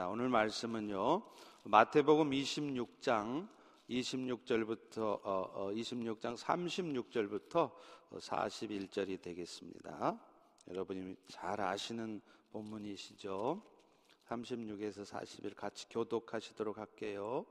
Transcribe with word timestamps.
하겠습니다. 0.00 0.08
오늘 0.08 0.28
말씀은요. 0.30 1.22
마태복음 1.64 2.30
26장 2.30 3.46
26절부터 3.90 5.20
어, 5.22 5.70
26장 5.74 6.32
어, 6.32 6.34
36절부터 6.34 7.70
41절이 8.18 9.20
되겠습니다. 9.20 10.18
여러분이 10.68 11.16
잘 11.28 11.60
아시는 11.60 12.22
본문이시죠? 12.50 13.62
36에서 14.28 15.04
40일 15.04 15.54
같이 15.54 15.86
교독하시도록 15.90 16.78
할게요. 16.78 17.44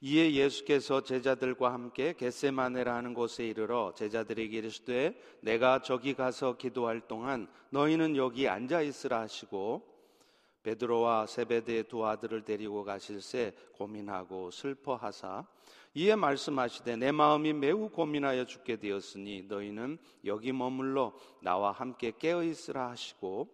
이에 0.00 0.32
예수께서 0.32 1.02
제자들과 1.02 1.72
함께 1.72 2.14
겟세마네라 2.14 2.94
하는 2.94 3.14
곳에 3.14 3.46
이르러 3.46 3.92
제자들에게 3.94 4.56
이르시되 4.58 5.20
내가 5.40 5.82
저기 5.82 6.14
가서 6.14 6.56
기도할 6.56 7.02
동안 7.06 7.48
너희는 7.70 8.16
여기 8.16 8.48
앉아 8.48 8.82
있으라 8.82 9.20
하시고 9.20 9.93
베드로와 10.64 11.26
세베대의 11.26 11.84
두 11.84 12.04
아들을 12.04 12.42
데리고 12.42 12.82
가실새 12.84 13.52
고민하고 13.72 14.50
슬퍼하사 14.50 15.46
이에 15.94 16.16
말씀하시되 16.16 16.96
내 16.96 17.12
마음이 17.12 17.52
매우 17.52 17.88
고민하여 17.88 18.46
죽게 18.46 18.76
되었으니 18.76 19.42
너희는 19.42 19.98
여기 20.24 20.52
머물러 20.52 21.12
나와 21.40 21.70
함께 21.70 22.12
깨어 22.18 22.42
있으라 22.42 22.90
하시고 22.90 23.48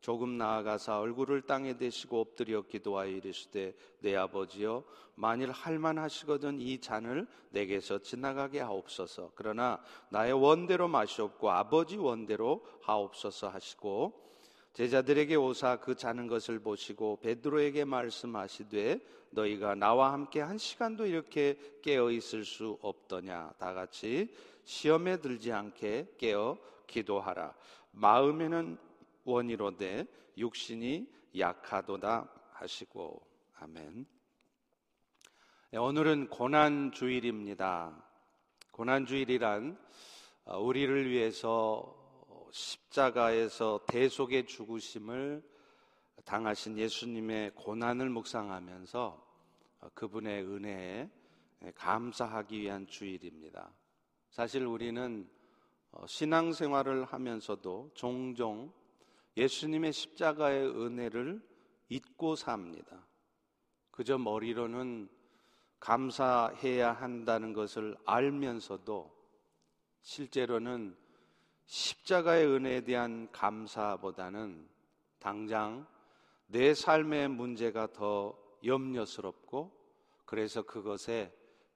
조금 0.00 0.36
나아가서 0.36 1.00
얼굴을 1.00 1.42
땅에 1.42 1.76
대시고 1.76 2.20
엎드려 2.20 2.62
기도하여 2.62 3.10
이르시되 3.10 3.74
내 4.00 4.16
아버지여 4.16 4.84
만일 5.14 5.50
할만하시거든 5.50 6.60
이 6.60 6.78
잔을 6.80 7.26
내게서 7.50 7.98
지나가게 7.98 8.60
하옵소서. 8.60 9.32
그러나 9.34 9.80
나의 10.10 10.32
원대로 10.34 10.86
마시옵고 10.86 11.50
아버지 11.50 11.96
원대로 11.96 12.64
하옵소서 12.82 13.48
하시고 13.48 14.27
제자들에게 14.72 15.34
오사 15.34 15.80
그 15.80 15.94
자는 15.96 16.28
것을 16.28 16.60
보시고 16.60 17.18
베드로에게 17.20 17.84
말씀하시되 17.84 19.00
너희가 19.30 19.74
나와 19.74 20.12
함께 20.12 20.40
한 20.40 20.56
시간도 20.56 21.06
이렇게 21.06 21.58
깨어 21.82 22.10
있을 22.10 22.44
수 22.44 22.78
없더냐 22.80 23.54
다 23.58 23.74
같이 23.74 24.34
시험에 24.64 25.18
들지 25.20 25.52
않게 25.52 26.14
깨어 26.18 26.58
기도하라 26.86 27.54
마음에는 27.92 28.78
원이로되 29.24 30.06
육신이 30.36 31.12
약하도다 31.36 32.28
하시고 32.52 33.26
아멘. 33.60 34.06
네, 35.70 35.78
오늘은 35.78 36.28
고난 36.28 36.92
주일입니다. 36.92 38.04
고난 38.70 39.04
주일이란 39.04 39.78
어, 40.44 40.58
우리를 40.58 41.10
위해서 41.10 41.97
십자가에서 42.50 43.80
대속의 43.86 44.46
죽으심을 44.46 45.42
당하신 46.24 46.78
예수님의 46.78 47.52
고난을 47.54 48.10
묵상하면서 48.10 49.28
어, 49.80 49.88
그분의 49.94 50.44
은혜에 50.44 51.10
감사하기 51.74 52.60
위한 52.60 52.86
주일입니다. 52.86 53.72
사실 54.30 54.66
우리는 54.66 55.28
어, 55.90 56.06
신앙생활을 56.06 57.04
하면서도 57.04 57.92
종종 57.94 58.72
예수님의 59.36 59.92
십자가의 59.92 60.68
은혜를 60.68 61.40
잊고 61.88 62.34
삽니다. 62.36 63.06
그저 63.90 64.18
머리로는 64.18 65.08
감사해야 65.80 66.92
한다는 66.92 67.52
것을 67.52 67.96
알면서도 68.04 69.16
실제로는 70.02 70.96
십자가의 71.68 72.46
은혜에 72.46 72.80
대한 72.80 73.28
감사보다는 73.30 74.66
당장 75.18 75.86
내 76.46 76.72
삶의 76.72 77.28
문제가 77.28 77.92
더 77.92 78.34
염려스럽고 78.64 79.70
그래서 80.24 80.62
그것에 80.62 81.30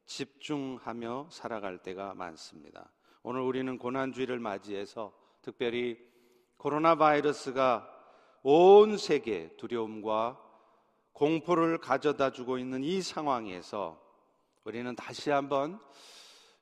집중하며 0.07 1.29
살아갈 1.31 1.83
때가 1.83 2.15
많습니다. 2.15 2.91
오늘 3.23 3.43
우리는 3.43 3.77
고난주의를 3.77 4.39
맞이해서 4.39 5.13
특별히 5.43 5.99
코로나 6.57 6.95
바이러스가 6.95 7.87
온 8.43 8.97
세계 8.97 9.55
두려움과 9.57 10.41
공포를 11.13 11.77
가져다 11.77 12.33
주고 12.33 12.57
있는 12.57 12.83
이 12.83 13.03
상황에서 13.03 14.01
우리는 14.65 14.97
다시 14.97 15.29
한번 15.31 15.79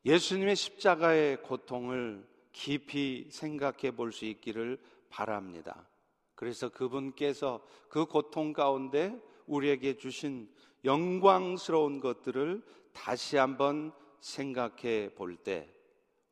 예수님의 0.04 0.56
십자가의 0.56 1.42
고통을 1.42 2.28
깊이 2.60 3.26
생각해 3.30 3.92
볼 3.96 4.12
수 4.12 4.26
있기를 4.26 4.78
바랍니다. 5.08 5.88
그래서 6.34 6.68
그분께서 6.68 7.64
그 7.88 8.04
고통 8.04 8.52
가운데 8.52 9.18
우리에게 9.46 9.96
주신 9.96 10.46
영광스러운 10.84 12.00
것들을 12.00 12.62
다시 12.92 13.38
한번 13.38 13.92
생각해 14.20 15.14
볼 15.14 15.38
때 15.38 15.74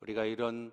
우리가 0.01 0.25
이런 0.25 0.71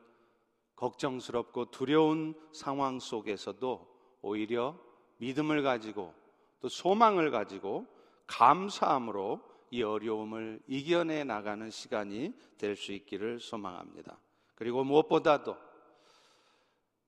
걱정스럽고 0.76 1.70
두려운 1.70 2.34
상황 2.52 3.00
속에서도 3.00 4.18
오히려 4.20 4.78
믿음을 5.16 5.62
가지고 5.62 6.12
또 6.60 6.68
소망을 6.68 7.30
가지고 7.30 7.86
감사함으로 8.26 9.40
이 9.70 9.82
어려움을 9.82 10.60
이겨내 10.66 11.24
나가는 11.24 11.70
시간이 11.70 12.34
될 12.58 12.76
수 12.76 12.92
있기를 12.92 13.40
소망합니다. 13.40 14.18
그리고 14.56 14.82
무엇보다도 14.82 15.56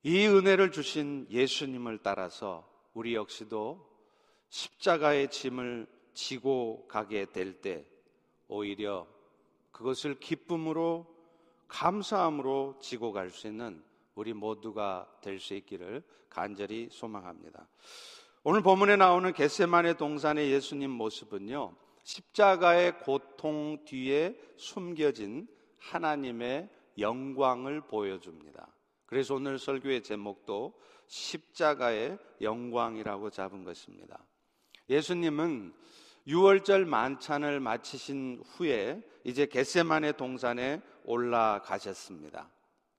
이 0.05 0.27
은혜를 0.27 0.71
주신 0.71 1.27
예수님을 1.29 1.99
따라서 2.05 2.69
우리 2.95 3.15
역시도 3.15 3.85
십자가의 4.49 5.31
짐을 5.31 5.87
지고 6.15 6.87
가게 6.89 7.27
될 7.27 7.61
때 7.61 7.85
오히려 8.49 9.07
그것을 9.73 10.19
기쁨으로 10.21 11.07
감사함으로 11.69 12.79
지고 12.81 13.13
갈 13.13 13.31
수 13.31 13.47
있는 13.47 13.83
우리 14.15 14.33
모두가 14.33 15.07
될 15.21 15.39
수 15.39 15.55
있기를 15.55 16.03
간절히 16.29 16.89
소망합니다. 16.91 17.69
오늘 18.43 18.63
본문에 18.63 18.97
나오는 18.97 19.33
겟세만의 19.33 19.97
동산의 19.97 20.51
예수님 20.51 20.91
모습은요. 20.91 21.75
십자가의 22.03 23.01
고통 23.01 23.85
뒤에 23.85 24.39
숨겨진 24.57 25.47
하나님의 25.79 26.71
영광을 26.99 27.81
보여줍니다. 27.81 28.69
그래서 29.07 29.35
오늘 29.35 29.59
설교의 29.59 30.03
제목도 30.03 30.75
십자가의 31.07 32.19
영광이라고 32.41 33.31
잡은 33.31 33.65
것입니다. 33.65 34.23
예수님은 34.91 35.73
6월절 36.27 36.85
만찬을 36.85 37.61
마치신 37.61 38.43
후에 38.45 39.03
이제 39.25 39.47
겟세만의 39.47 40.17
동산에 40.17 40.83
올라가셨습니다. 41.05 42.51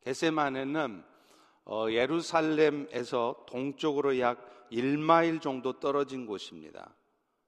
겟세만에는 0.04 1.04
어, 1.66 1.86
예루살렘에서 1.92 3.46
동쪽으로 3.48 4.20
약 4.20 4.68
1마일 4.72 5.40
정도 5.40 5.80
떨어진 5.80 6.26
곳입니다. 6.26 6.96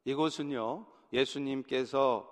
이곳은요, 0.05 0.85
예수님께서 1.11 2.29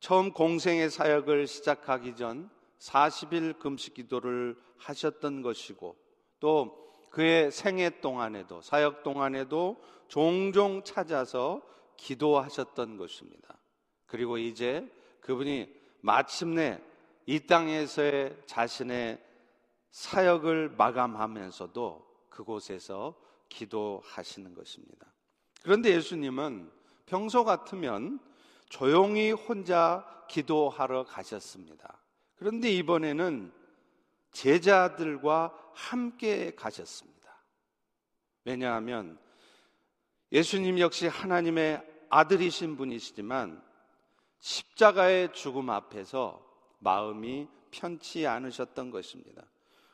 처음 0.00 0.32
공생의 0.32 0.90
사역을 0.90 1.46
시작하기 1.46 2.16
전 2.16 2.50
40일 2.86 3.58
금식 3.58 3.94
기도를 3.94 4.56
하셨던 4.78 5.42
것이고 5.42 5.96
또 6.38 6.86
그의 7.10 7.50
생애 7.50 8.00
동안에도 8.00 8.60
사역 8.62 9.02
동안에도 9.02 9.82
종종 10.08 10.82
찾아서 10.84 11.62
기도하셨던 11.96 12.96
것입니다. 12.96 13.58
그리고 14.06 14.38
이제 14.38 14.88
그분이 15.20 15.68
마침내 16.00 16.80
이 17.24 17.40
땅에서의 17.40 18.36
자신의 18.46 19.20
사역을 19.90 20.74
마감하면서도 20.76 22.06
그곳에서 22.28 23.14
기도하시는 23.48 24.54
것입니다. 24.54 25.06
그런데 25.62 25.90
예수님은 25.94 26.70
평소 27.06 27.44
같으면 27.44 28.20
조용히 28.68 29.32
혼자 29.32 30.06
기도하러 30.28 31.04
가셨습니다. 31.04 32.05
그런데 32.36 32.70
이번에는 32.70 33.52
제자들과 34.32 35.54
함께 35.74 36.54
가셨습니다. 36.54 37.16
왜냐하면 38.44 39.18
예수님 40.32 40.78
역시 40.78 41.06
하나님의 41.06 41.82
아들이신 42.10 42.76
분이시지만 42.76 43.62
십자가의 44.38 45.32
죽음 45.32 45.70
앞에서 45.70 46.44
마음이 46.78 47.48
편치 47.70 48.26
않으셨던 48.26 48.90
것입니다. 48.90 49.42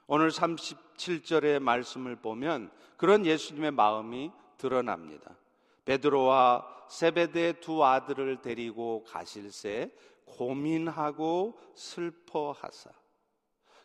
오늘 0.07 0.31
37절의 0.31 1.61
말씀을 1.61 2.17
보면 2.17 2.71
그런 2.97 3.25
예수님의 3.25 3.71
마음이 3.71 4.31
드러납니다. 4.59 5.37
베드로와 5.85 6.67
세베대의 6.89 7.61
두 7.61 7.85
아들을 7.85 8.43
데리고 8.43 9.05
가실새 9.05 9.91
고민하고 10.25 11.59
슬퍼하사 11.75 12.91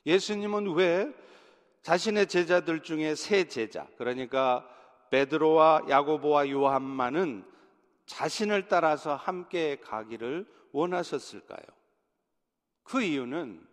예수님은 0.05 0.73
왜 0.73 1.13
자신의 1.81 2.27
제자들 2.27 2.83
중에 2.83 3.15
세 3.15 3.45
제자 3.45 3.87
그러니까 3.97 4.67
베드로와 5.09 5.85
야고보와 5.89 6.49
요한만은 6.49 7.45
자신을 8.05 8.67
따라서 8.67 9.15
함께 9.15 9.77
가기를 9.77 10.47
원하셨을까요? 10.71 11.65
그 12.83 13.01
이유는 13.01 13.65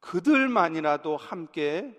그들만이라도 0.00 1.16
함께 1.16 1.98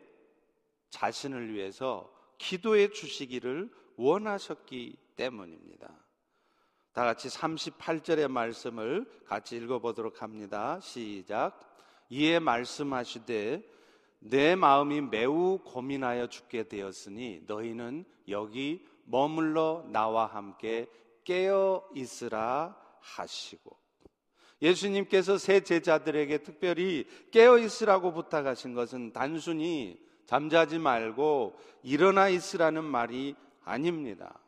자신을 0.90 1.54
위해서 1.54 2.12
기도해 2.38 2.90
주시기를 2.92 3.70
원하셨기 3.98 4.98
때문입니다. 5.20 5.94
다 6.94 7.04
같이 7.04 7.28
38절의 7.28 8.30
말씀을 8.30 9.06
같이 9.28 9.58
읽어보도록 9.58 10.22
합니다. 10.22 10.80
시작. 10.82 11.60
이에 12.10 12.40
말씀하시되 12.40 13.62
내 14.20 14.56
마음이 14.56 15.02
매우 15.02 15.60
고민하여 15.60 16.28
죽게 16.28 16.70
되었으니 16.70 17.44
너희는 17.48 18.06
여기 18.30 18.86
머물러 19.04 19.86
나와 19.92 20.26
함께 20.26 20.88
깨어 21.26 21.90
있으라 21.96 22.76
하시고 23.00 23.78
예수님께서 24.62 25.38
새 25.38 25.62
제자들에게 25.62 26.40
특별히 26.40 27.08
깨어 27.32 27.60
있으라고 27.60 28.14
부탁하신 28.14 28.74
것은 28.74 29.14
단순히 29.14 30.00
잠자지 30.26 30.80
말고 30.80 31.58
일어나 31.84 32.30
있으라는 32.30 32.84
말이 32.84 33.36
아닙니다. 33.64 34.40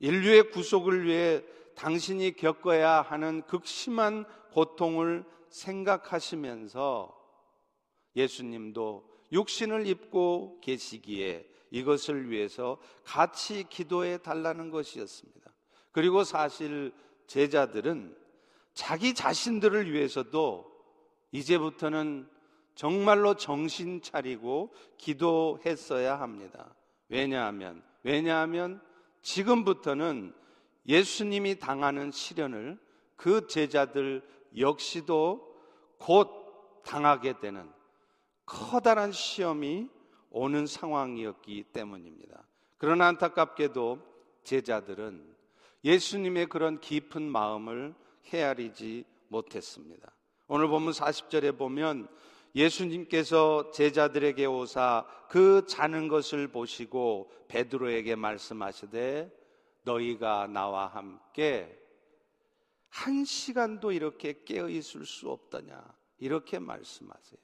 인류의 0.00 0.50
구속을 0.50 1.04
위해 1.04 1.42
당신이 1.76 2.32
겪어야 2.36 3.02
하는 3.02 3.42
극심한 3.42 4.24
고통을 4.52 5.24
생각하시면서 5.48 7.16
예수님도 8.16 9.08
육신을 9.32 9.86
입고 9.86 10.60
계시기에 10.60 11.46
이것을 11.70 12.30
위해서 12.30 12.78
같이 13.04 13.64
기도해 13.68 14.18
달라는 14.18 14.70
것이었습니다. 14.70 15.52
그리고 15.92 16.24
사실 16.24 16.92
제자들은 17.26 18.16
자기 18.74 19.14
자신들을 19.14 19.92
위해서도 19.92 20.70
이제부터는 21.32 22.28
정말로 22.74 23.34
정신 23.34 24.00
차리고 24.00 24.72
기도했어야 24.96 26.18
합니다. 26.18 26.74
왜냐하면, 27.08 27.82
왜냐하면 28.02 28.80
지금부터는 29.22 30.34
예수님이 30.86 31.58
당하는 31.58 32.10
시련을 32.10 32.78
그 33.16 33.46
제자들 33.46 34.26
역시도 34.58 35.54
곧 35.98 36.82
당하게 36.84 37.38
되는 37.38 37.70
커다란 38.46 39.12
시험이 39.12 39.88
오는 40.30 40.66
상황이었기 40.66 41.64
때문입니다. 41.72 42.42
그러나 42.78 43.08
안타깝게도 43.08 43.98
제자들은 44.42 45.36
예수님의 45.84 46.46
그런 46.46 46.80
깊은 46.80 47.22
마음을 47.22 47.94
헤아리지 48.32 49.04
못했습니다. 49.28 50.10
오늘 50.46 50.68
보면 50.68 50.92
40절에 50.92 51.56
보면 51.56 52.08
예수님께서 52.54 53.70
제자들에게 53.70 54.44
오사 54.46 55.06
그 55.28 55.66
자는 55.66 56.08
것을 56.08 56.48
보시고 56.48 57.30
베드로에게 57.48 58.16
말씀하시되 58.16 59.30
너희가 59.84 60.46
나와 60.48 60.86
함께 60.86 61.76
한 62.88 63.24
시간도 63.24 63.92
이렇게 63.92 64.42
깨어 64.44 64.68
있을 64.68 65.06
수 65.06 65.30
없더냐 65.30 65.82
이렇게 66.18 66.58
말씀하세요. 66.58 67.40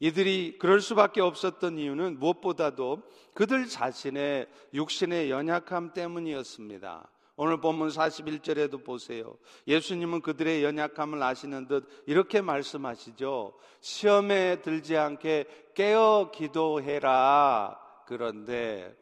이들이 0.00 0.56
그럴 0.58 0.80
수밖에 0.80 1.20
없었던 1.20 1.78
이유는 1.78 2.18
무엇보다도 2.18 3.02
그들 3.34 3.66
자신의 3.68 4.48
육신의 4.72 5.30
연약함 5.30 5.92
때문이었습니다. 5.92 7.08
오늘 7.42 7.58
본문 7.58 7.88
41절에도 7.88 8.84
보세요. 8.84 9.38
예수님은 9.66 10.20
그들의 10.20 10.62
연약함을 10.62 11.22
아시는 11.22 11.68
듯 11.68 11.88
이렇게 12.06 12.42
말씀하시죠. 12.42 13.58
시험에 13.80 14.60
들지 14.60 14.98
않게 14.98 15.72
깨어 15.74 16.32
기도해라. 16.34 17.80
그런데 18.06 18.94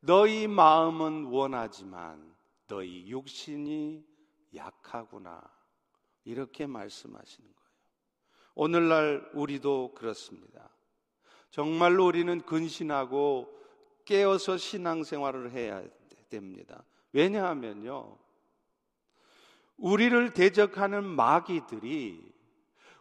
너희 0.00 0.46
마음은 0.46 1.28
원하지만 1.30 2.36
너희 2.66 3.06
육신이 3.06 4.04
약하구나. 4.54 5.40
이렇게 6.24 6.66
말씀하시는 6.66 7.48
거예요. 7.48 7.70
오늘날 8.56 9.30
우리도 9.32 9.94
그렇습니다. 9.94 10.68
정말로 11.48 12.04
우리는 12.04 12.42
근신하고 12.42 13.50
깨어서 14.04 14.58
신앙생활을 14.58 15.52
해야 15.52 15.82
됩니다. 16.28 16.84
왜냐하면요. 17.12 18.16
우리를 19.76 20.32
대적하는 20.34 21.04
마귀들이 21.04 22.32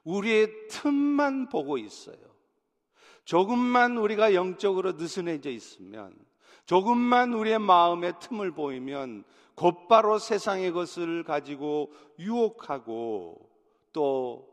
우리의 0.03 0.67
틈만 0.69 1.49
보고 1.49 1.77
있어요. 1.77 2.17
조금만 3.25 3.97
우리가 3.97 4.33
영적으로 4.33 4.93
느슨해져 4.93 5.49
있으면, 5.51 6.15
조금만 6.65 7.33
우리의 7.33 7.59
마음에 7.59 8.13
틈을 8.19 8.51
보이면 8.51 9.23
곧바로 9.55 10.17
세상의 10.19 10.71
것을 10.71 11.23
가지고 11.23 11.91
유혹하고 12.17 13.49
또 13.91 14.47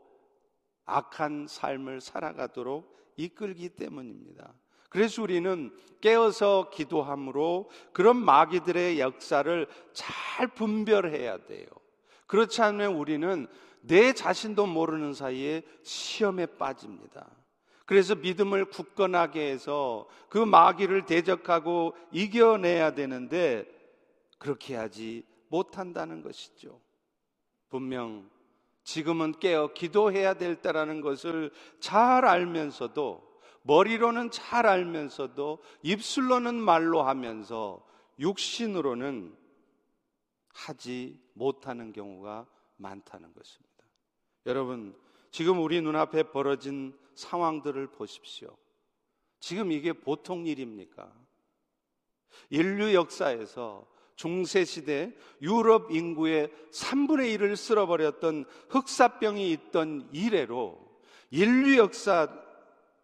악한 0.85 1.47
삶을 1.47 2.01
살아가도록 2.01 2.95
이끌기 3.15 3.69
때문입니다. 3.69 4.53
그래서 4.97 5.21
우리는 5.21 5.71
깨어서 6.01 6.71
기도함으로 6.73 7.69
그런 7.93 8.17
마귀들의 8.17 8.99
역사를 8.99 9.67
잘 9.93 10.47
분별해야 10.47 11.45
돼요. 11.45 11.67
그렇지 12.25 12.63
않으면 12.63 12.95
우리는 12.95 13.45
내 13.81 14.13
자신도 14.13 14.65
모르는 14.65 15.13
사이에 15.13 15.61
시험에 15.83 16.47
빠집니다. 16.47 17.29
그래서 17.85 18.15
믿음을 18.15 18.65
굳건하게 18.65 19.51
해서 19.51 20.07
그 20.29 20.39
마귀를 20.39 21.05
대적하고 21.05 21.95
이겨내야 22.11 22.95
되는데 22.95 23.67
그렇게 24.39 24.75
하지 24.75 25.23
못한다는 25.49 26.23
것이죠. 26.23 26.81
분명 27.69 28.27
지금은 28.83 29.33
깨어 29.33 29.73
기도해야 29.73 30.33
될 30.33 30.55
때라는 30.55 31.01
것을 31.01 31.51
잘 31.79 32.25
알면서도 32.25 33.26
머리로는 33.67 34.31
잘 34.31 34.65
알면서도 34.65 35.59
입술로는 35.83 36.55
말로 36.55 37.03
하면서 37.03 37.85
육신으로는 38.17 39.35
하지 40.53 41.21
못하는 41.33 41.91
경우가 41.91 42.47
많다는 42.77 43.33
것입니다. 43.33 43.67
여러분, 44.45 44.95
지금 45.31 45.61
우리 45.61 45.81
눈앞에 45.81 46.23
벌어진 46.23 46.97
상황들을 47.15 47.87
보십시오. 47.87 48.55
지금 49.39 49.71
이게 49.71 49.91
보통 49.91 50.47
일입니까? 50.47 51.11
인류 52.49 52.93
역사에서 52.93 53.85
중세시대 54.15 55.13
유럽 55.41 55.91
인구의 55.91 56.49
3분의 56.71 57.37
1을 57.37 57.55
쓸어버렸던 57.55 58.45
흑사병이 58.69 59.51
있던 59.51 60.09
이래로 60.11 60.87
인류 61.29 61.77
역사 61.77 62.46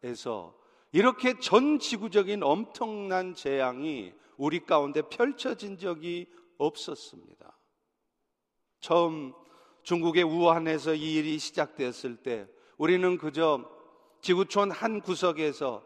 에서 0.03 0.53
이렇게 0.91 1.39
전 1.39 1.79
지구적인 1.79 2.43
엄청난 2.43 3.33
재앙이 3.33 4.13
우리 4.37 4.59
가운데 4.59 5.01
펼쳐진 5.01 5.77
적이 5.77 6.27
없었습니다. 6.57 7.57
처음 8.79 9.33
중국의 9.83 10.23
우한에서 10.23 10.93
이 10.93 11.15
일이 11.15 11.39
시작되었을 11.39 12.17
때 12.17 12.47
우리는 12.77 13.17
그저 13.17 13.69
지구촌 14.21 14.71
한 14.71 15.01
구석에서 15.01 15.83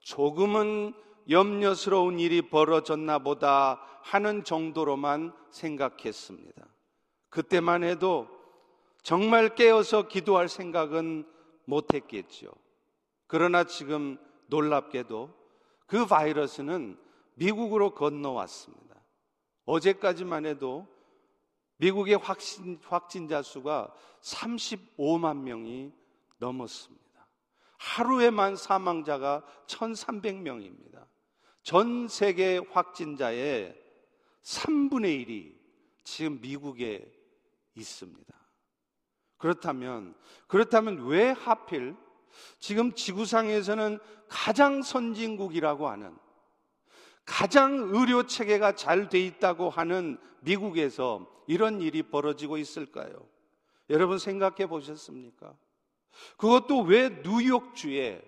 조금은 0.00 0.94
염려스러운 1.28 2.18
일이 2.20 2.42
벌어졌나 2.42 3.18
보다 3.18 3.80
하는 4.02 4.44
정도로만 4.44 5.32
생각했습니다. 5.50 6.66
그때만 7.28 7.84
해도 7.84 8.28
정말 9.02 9.54
깨어서 9.54 10.08
기도할 10.08 10.48
생각은 10.48 11.26
못했겠죠. 11.64 12.50
그러나 13.28 13.64
지금 13.64 14.18
놀랍게도 14.46 15.32
그 15.86 16.06
바이러스는 16.06 16.98
미국으로 17.34 17.94
건너왔습니다. 17.94 18.96
어제까지만 19.64 20.46
해도 20.46 20.88
미국의 21.76 22.16
확신, 22.16 22.80
확진자 22.82 23.42
수가 23.42 23.94
35만 24.22 25.42
명이 25.42 25.92
넘었습니다. 26.38 27.28
하루에만 27.78 28.56
사망자가 28.56 29.44
1,300명입니다. 29.66 31.06
전 31.62 32.08
세계 32.08 32.58
확진자의 32.58 33.76
3분의 34.42 35.26
1이 35.26 35.54
지금 36.02 36.40
미국에 36.40 37.12
있습니다. 37.74 38.34
그렇다면, 39.36 40.16
그렇다면 40.48 41.06
왜 41.06 41.30
하필 41.30 41.94
지금 42.58 42.92
지구상에서는 42.92 43.98
가장 44.28 44.82
선진국이라고 44.82 45.88
하는 45.88 46.16
가장 47.24 47.90
의료 47.92 48.26
체계가 48.26 48.74
잘 48.74 49.08
돼 49.08 49.20
있다고 49.20 49.70
하는 49.70 50.18
미국에서 50.40 51.26
이런 51.46 51.80
일이 51.80 52.02
벌어지고 52.02 52.56
있을까요? 52.58 53.26
여러분 53.90 54.18
생각해 54.18 54.66
보셨습니까? 54.66 55.54
그것도 56.36 56.82
왜 56.82 57.10
뉴욕주에 57.22 58.22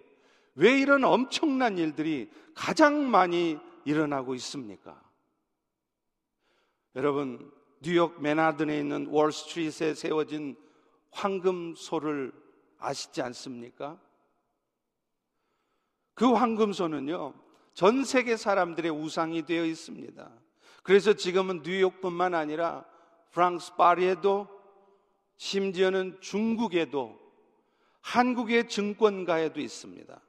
왜 0.54 0.78
이런 0.78 1.04
엄청난 1.04 1.78
일들이 1.78 2.30
가장 2.54 3.10
많이 3.10 3.58
일어나고 3.84 4.34
있습니까? 4.34 5.00
여러분, 6.96 7.50
뉴욕 7.80 8.20
맨하든에 8.20 8.78
있는 8.78 9.06
월스트리트에 9.06 9.94
세워진 9.94 10.56
황금소를 11.12 12.32
아시지 12.80 13.22
않습니까? 13.22 13.98
그 16.14 16.32
황금소는요, 16.32 17.34
전 17.74 18.04
세계 18.04 18.36
사람들의 18.36 18.90
우상이 18.90 19.46
되어 19.46 19.64
있습니다. 19.64 20.30
그래서 20.82 21.12
지금은 21.12 21.62
뉴욕뿐만 21.62 22.34
아니라 22.34 22.84
프랑스 23.30 23.74
파리에도 23.76 24.48
심지어는 25.36 26.18
중국에도 26.20 27.18
한국의 28.00 28.68
증권가에도 28.68 29.60
있습니다. 29.60 30.20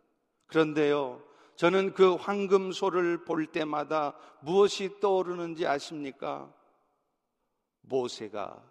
그런데요, 0.47 1.23
저는 1.55 1.93
그 1.93 2.15
황금소를 2.15 3.23
볼 3.23 3.45
때마다 3.45 4.13
무엇이 4.41 4.99
떠오르는지 4.99 5.67
아십니까? 5.67 6.51
모세가 7.81 8.61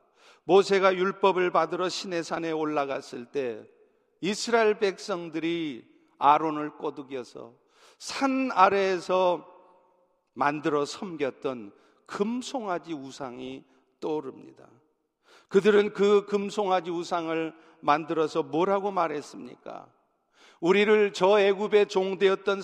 모세가 0.44 0.94
율법을 0.94 1.50
받으러 1.50 1.88
시내산에 1.88 2.50
올라갔을 2.50 3.26
때 3.26 3.64
이스라엘 4.20 4.78
백성들이 4.78 5.88
아론을 6.18 6.76
꼬드겨서 6.76 7.54
산 7.98 8.50
아래에서 8.52 9.46
만들어 10.34 10.84
섬겼던 10.84 11.72
금송아지 12.06 12.92
우상이 12.92 13.64
떠오릅니다. 14.00 14.68
그들은 15.48 15.92
그 15.92 16.26
금송아지 16.26 16.90
우상을 16.90 17.54
만들어서 17.80 18.42
뭐라고 18.42 18.90
말했습니까? 18.90 19.86
우리를 20.60 21.14
저 21.14 21.40
애굽의 21.40 21.86
종되었던 21.86 22.62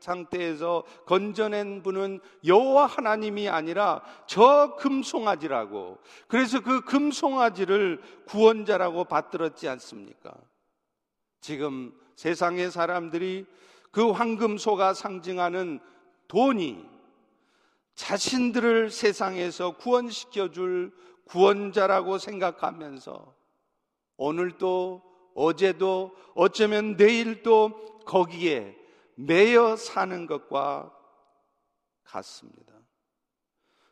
상태에서 0.00 0.84
건져낸 1.06 1.82
분은 1.82 2.20
여호와 2.44 2.86
하나님이 2.86 3.48
아니라 3.48 4.02
저 4.26 4.76
금송아지라고. 4.76 5.98
그래서 6.28 6.60
그 6.60 6.82
금송아지를 6.82 8.02
구원자라고 8.26 9.04
받들었지 9.04 9.66
않습니까? 9.68 10.34
지금 11.40 11.92
세상의 12.16 12.70
사람들이 12.70 13.46
그 13.90 14.10
황금소가 14.10 14.94
상징하는 14.94 15.80
돈이 16.28 16.84
자신들을 17.94 18.90
세상에서 18.90 19.76
구원시켜 19.76 20.50
줄 20.50 20.92
구원자라고 21.24 22.18
생각하면서 22.18 23.34
오늘도 24.16 25.11
어제도 25.34 26.14
어쩌면 26.34 26.96
내일도 26.96 28.00
거기에 28.04 28.76
매여 29.14 29.76
사는 29.76 30.26
것과 30.26 30.92
같습니다. 32.04 32.72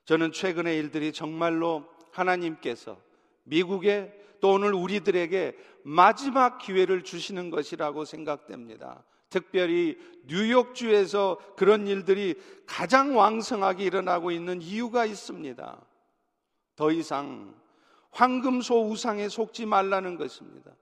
저는 0.05 0.33
최근의 0.33 0.77
일들이 0.77 1.13
정말로 1.13 1.85
하나님께서 2.11 3.01
미국에 3.45 4.13
또 4.41 4.53
오늘 4.53 4.75
우리들에게 4.75 5.57
마지막 5.85 6.59
기회를 6.59 7.05
주시는 7.05 7.51
것이라고 7.51 8.05
생각됩니다. 8.05 9.05
특별히 9.29 9.97
뉴욕주에서 10.27 11.39
그런 11.57 11.87
일들이 11.87 12.35
가장 12.67 13.17
왕성하게 13.17 13.85
일어나고 13.85 14.33
있는 14.33 14.61
이유가 14.61 15.07
있습니다. 15.07 15.81
더 16.75 16.91
이상 16.91 17.55
황금소 18.11 18.89
우상에 18.91 19.29
속지 19.29 19.67
말라는 19.67 20.17
것입니다. 20.17 20.73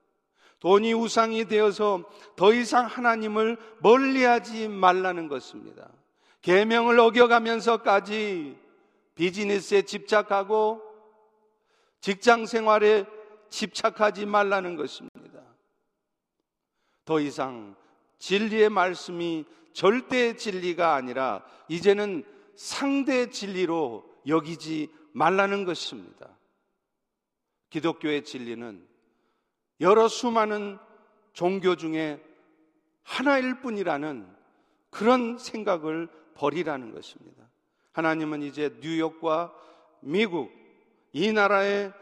돈이 0.60 0.92
우상이 0.92 1.44
되어서 1.44 2.02
더 2.34 2.52
이상 2.52 2.86
하나님을 2.86 3.56
멀리하지 3.80 4.68
말라는 4.68 5.28
것입니다. 5.28 5.88
계명을 6.42 6.98
어겨가면서까지 6.98 8.56
비즈니스에 9.14 9.82
집착하고 9.82 10.82
직장 12.00 12.46
생활에 12.46 13.04
집착하지 13.50 14.26
말라는 14.26 14.76
것입니다. 14.76 15.42
더 17.04 17.20
이상 17.20 17.74
진리의 18.18 18.68
말씀이 18.68 19.44
절대 19.72 20.36
진리가 20.36 20.94
아니라 20.94 21.44
이제는 21.68 22.24
상대 22.56 23.30
진리로 23.30 24.04
여기지 24.26 24.88
말라는 25.12 25.64
것입니다. 25.64 26.36
기독교의 27.70 28.24
진리는 28.24 28.87
여러 29.80 30.08
수많은 30.08 30.78
종교 31.32 31.76
중에 31.76 32.22
하나일 33.02 33.60
뿐이라는 33.60 34.28
그런 34.90 35.38
생각을 35.38 36.08
버리라는 36.34 36.92
것입니다. 36.92 37.48
하나님은 37.92 38.42
이제 38.42 38.76
뉴욕과 38.80 39.54
미국 40.00 40.52
이 41.12 41.32
나라에 41.32 41.92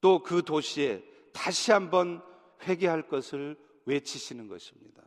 또 0.00 0.22
그 0.22 0.42
도시에 0.42 1.02
다시 1.32 1.72
한번 1.72 2.22
회개할 2.64 3.08
것을 3.08 3.56
외치시는 3.86 4.48
것입니다. 4.48 5.02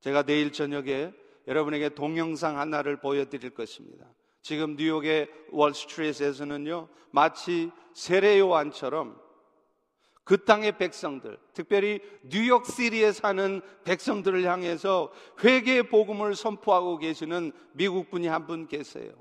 제가 0.00 0.22
내일 0.22 0.52
저녁에 0.52 1.12
여러분에게 1.46 1.90
동영상 1.90 2.58
하나를 2.58 3.00
보여드릴 3.00 3.50
것입니다. 3.50 4.06
지금 4.42 4.76
뉴욕의 4.76 5.28
월스트리트에서는요, 5.50 6.88
마치 7.10 7.70
세례요한처럼 7.94 9.20
그 10.24 10.44
땅의 10.44 10.78
백성들, 10.78 11.36
특별히 11.52 12.00
뉴욕 12.22 12.64
시리에 12.64 13.10
사는 13.12 13.60
백성들을 13.84 14.44
향해서 14.44 15.10
회개의 15.42 15.84
복음을 15.88 16.34
선포하고 16.36 16.98
계시는 16.98 17.52
미국 17.72 18.10
분이 18.10 18.28
한 18.28 18.46
분 18.46 18.66
계세요. 18.68 19.12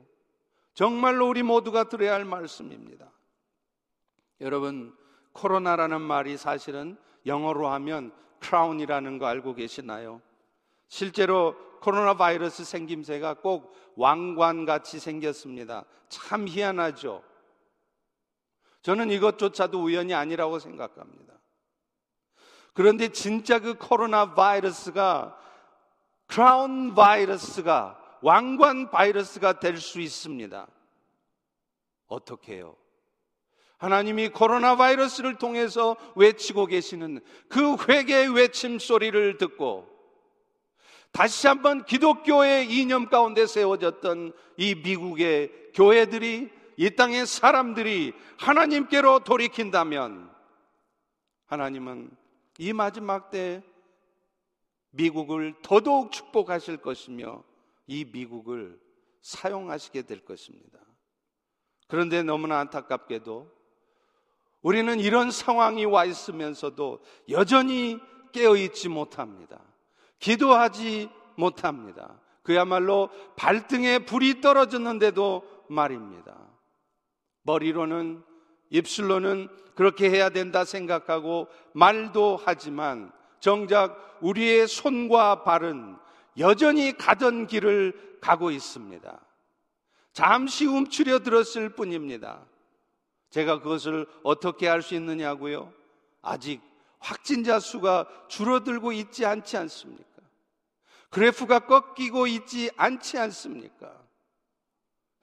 정말로 0.73 1.27
우리 1.27 1.43
모두가 1.43 1.85
들어야 1.89 2.13
할 2.13 2.23
말씀입니다. 2.25 3.11
여러분, 4.41 4.95
코로나라는 5.33 6.01
말이 6.01 6.37
사실은 6.37 6.97
영어로 7.25 7.67
하면 7.67 8.11
크라운이라는 8.39 9.17
거 9.17 9.25
알고 9.27 9.55
계시나요? 9.55 10.21
실제로 10.87 11.55
코로나 11.81 12.15
바이러스 12.15 12.63
생김새가 12.63 13.35
꼭 13.35 13.75
왕관 13.95 14.65
같이 14.65 14.99
생겼습니다. 14.99 15.85
참 16.09 16.47
희한하죠. 16.47 17.23
저는 18.81 19.11
이것조차도 19.11 19.81
우연이 19.81 20.13
아니라고 20.13 20.59
생각합니다. 20.59 21.33
그런데 22.73 23.09
진짜 23.09 23.59
그 23.59 23.75
코로나 23.75 24.33
바이러스가 24.33 25.37
크라운 26.27 26.95
바이러스가 26.95 27.99
왕관 28.21 28.89
바이러스가 28.89 29.59
될 29.59 29.77
수 29.77 29.99
있습니다. 29.99 30.67
어떻게 32.07 32.55
해요? 32.55 32.75
하나님이 33.77 34.29
코로나 34.29 34.75
바이러스를 34.75 35.37
통해서 35.37 35.95
외치고 36.15 36.67
계시는 36.67 37.19
그 37.49 37.75
회개의 37.87 38.29
외침 38.33 38.77
소리를 38.79 39.37
듣고 39.37 39.89
다시 41.11 41.47
한번 41.47 41.83
기독교의 41.83 42.71
이념 42.71 43.09
가운데 43.09 43.45
세워졌던 43.45 44.33
이 44.57 44.75
미국의 44.75 45.51
교회들이 45.73 46.51
이 46.77 46.89
땅의 46.95 47.25
사람들이 47.25 48.13
하나님께로 48.37 49.19
돌이킨다면 49.19 50.31
하나님은 51.45 52.11
이 52.57 52.73
마지막 52.73 53.29
때 53.29 53.63
미국을 54.91 55.55
더더욱 55.61 56.11
축복하실 56.11 56.77
것이며 56.77 57.43
이 57.87 58.05
미국을 58.05 58.79
사용하시게 59.21 60.03
될 60.03 60.23
것입니다. 60.25 60.79
그런데 61.87 62.23
너무나 62.23 62.59
안타깝게도 62.59 63.51
우리는 64.61 64.99
이런 64.99 65.31
상황이 65.31 65.85
와 65.85 66.05
있으면서도 66.05 67.01
여전히 67.29 67.99
깨어 68.31 68.55
있지 68.55 68.89
못합니다. 68.89 69.59
기도하지 70.19 71.09
못합니다. 71.35 72.21
그야말로 72.43 73.09
발등에 73.35 73.99
불이 73.99 74.41
떨어졌는데도 74.41 75.43
말입니다. 75.69 76.37
머리로는 77.43 78.23
입술로는 78.69 79.49
그렇게 79.75 80.09
해야 80.09 80.29
된다 80.29 80.65
생각하고 80.65 81.47
말도 81.73 82.39
하지만 82.43 83.11
정작 83.39 84.17
우리의 84.21 84.67
손과 84.67 85.43
발은 85.43 85.97
여전히 86.37 86.97
가던 86.97 87.47
길을 87.47 88.17
가고 88.21 88.51
있습니다. 88.51 89.19
잠시 90.13 90.65
움츠려 90.65 91.19
들었을 91.19 91.69
뿐입니다. 91.69 92.45
제가 93.29 93.59
그것을 93.59 94.05
어떻게 94.23 94.67
할 94.67 94.81
수 94.81 94.93
있느냐고요? 94.95 95.73
아직 96.21 96.61
확진자 96.99 97.59
수가 97.59 98.07
줄어들고 98.27 98.91
있지 98.91 99.25
않지 99.25 99.57
않습니까? 99.57 100.05
그래프가 101.09 101.59
꺾이고 101.59 102.27
있지 102.27 102.69
않지 102.77 103.17
않습니까? 103.17 103.91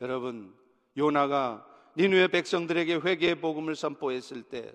여러분, 0.00 0.54
요나가 0.96 1.64
니누의 1.98 2.28
백성들에게 2.28 3.00
회개의 3.04 3.40
복음을 3.40 3.74
선포했을 3.74 4.44
때 4.44 4.72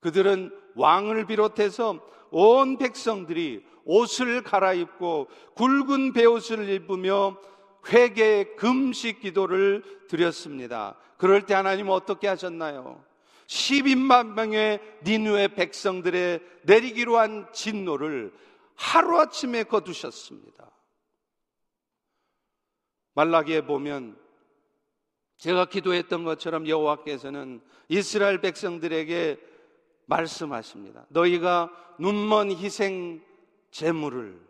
그들은 0.00 0.50
왕을 0.74 1.26
비롯해서 1.26 2.00
온 2.30 2.78
백성들이 2.78 3.64
옷을 3.84 4.42
갈아입고 4.42 5.28
굵은 5.54 6.14
베옷을 6.14 6.68
입으며 6.70 7.38
회개의 7.88 8.56
금식 8.56 9.20
기도를 9.20 9.84
드렸습니다. 10.08 10.96
그럴 11.18 11.44
때 11.44 11.54
하나님 11.54 11.90
어떻게 11.90 12.28
하셨나요? 12.28 13.04
12만 13.46 14.32
명의 14.34 14.80
니누의 15.04 15.54
백성들의 15.54 16.40
내리기로 16.64 17.18
한 17.18 17.46
진노를 17.52 18.32
하루아침에 18.74 19.64
거두셨습니다. 19.64 20.70
말라기에 23.14 23.62
보면 23.62 24.25
제가 25.38 25.66
기도했던 25.66 26.24
것처럼 26.24 26.68
여호와께서는 26.68 27.60
이스라엘 27.88 28.40
백성들에게 28.40 29.38
말씀하십니다. 30.06 31.06
너희가 31.08 31.70
눈먼 31.98 32.52
희생 32.52 33.22
제물을 33.70 34.46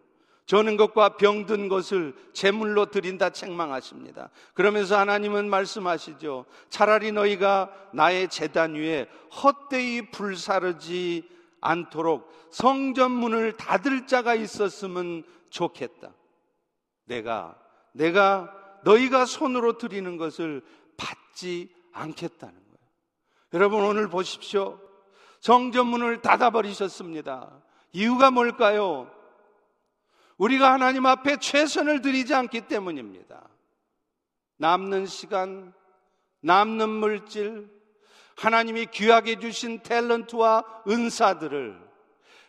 저는 0.47 0.77
것과 0.77 1.17
병든 1.17 1.69
것을 1.69 2.15
제물로 2.33 2.87
드린다 2.87 3.31
책망하십니다. 3.31 4.31
그러면서 4.55 4.97
하나님은 4.97 5.51
말씀하시죠. 5.51 6.47
차라리 6.69 7.11
너희가 7.11 7.73
나의 7.93 8.29
재단 8.29 8.75
위에 8.75 9.09
헛되이 9.43 10.13
불사르지 10.13 11.29
않도록 11.61 12.31
성전 12.51 13.11
문을 13.11 13.57
닫을 13.57 14.07
자가 14.07 14.37
있었으면 14.37 15.25
좋겠다. 15.51 16.13
내가 17.07 17.59
내가 17.93 18.66
너희가 18.85 19.27
손으로 19.27 19.79
드리는 19.79 20.17
것을 20.17 20.63
받지 20.97 21.75
않겠다는 21.93 22.55
거예요. 22.55 22.79
여러분 23.55 23.83
오늘 23.85 24.09
보십시오. 24.09 24.81
성전 25.41 25.87
문을 25.87 26.23
닫아 26.23 26.51
버리셨습니다. 26.51 27.63
이유가 27.93 28.31
뭘까요? 28.31 29.11
우리가 30.39 30.73
하나님 30.73 31.07
앞에 31.07 31.39
최선을 31.39 32.03
들이지 32.03 32.35
않기 32.35 32.63
때문입니다. 32.63 33.49
남는 34.59 35.07
시간, 35.07 35.73
남는 36.41 36.89
물질, 36.89 37.71
하나님이 38.37 38.87
귀하게 38.87 39.39
주신 39.39 39.81
탤런트와 39.81 40.65
은사들을 40.87 41.86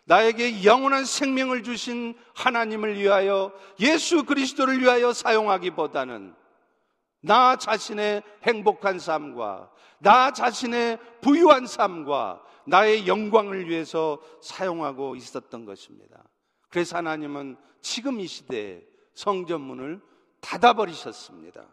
나에게 0.08 0.64
영원한 0.64 1.04
생명을 1.04 1.64
주신 1.64 2.18
하나님을 2.34 2.98
위하여 2.98 3.52
예수 3.80 4.24
그리스도를 4.24 4.80
위하여 4.80 5.12
사용하기보다는 5.12 6.34
나 7.22 7.58
자신의 7.58 8.24
행복한 8.44 9.00
삶과 9.00 9.70
나 10.00 10.32
자신의 10.32 10.98
부유한 11.20 11.68
삶과 11.68 12.42
나의 12.66 13.06
영광을 13.06 13.70
위해서 13.70 14.22
사용하고 14.42 15.18
있었던 15.18 15.66
것입니다. 15.66 16.24
그래서 16.70 16.98
하나님은 16.98 17.58
지금 17.82 18.22
이 18.22 18.28
시대에 18.28 18.82
성전문을 19.14 20.02
닫아버리셨습니다. 20.40 21.68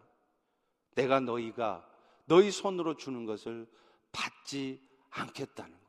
내가 0.97 1.21
너희가 1.21 1.87
너희 2.25 2.51
손으로 2.51 2.97
주는 2.97 3.27
것을 3.27 3.69
받지 4.11 4.81
않겠다는. 5.11 5.84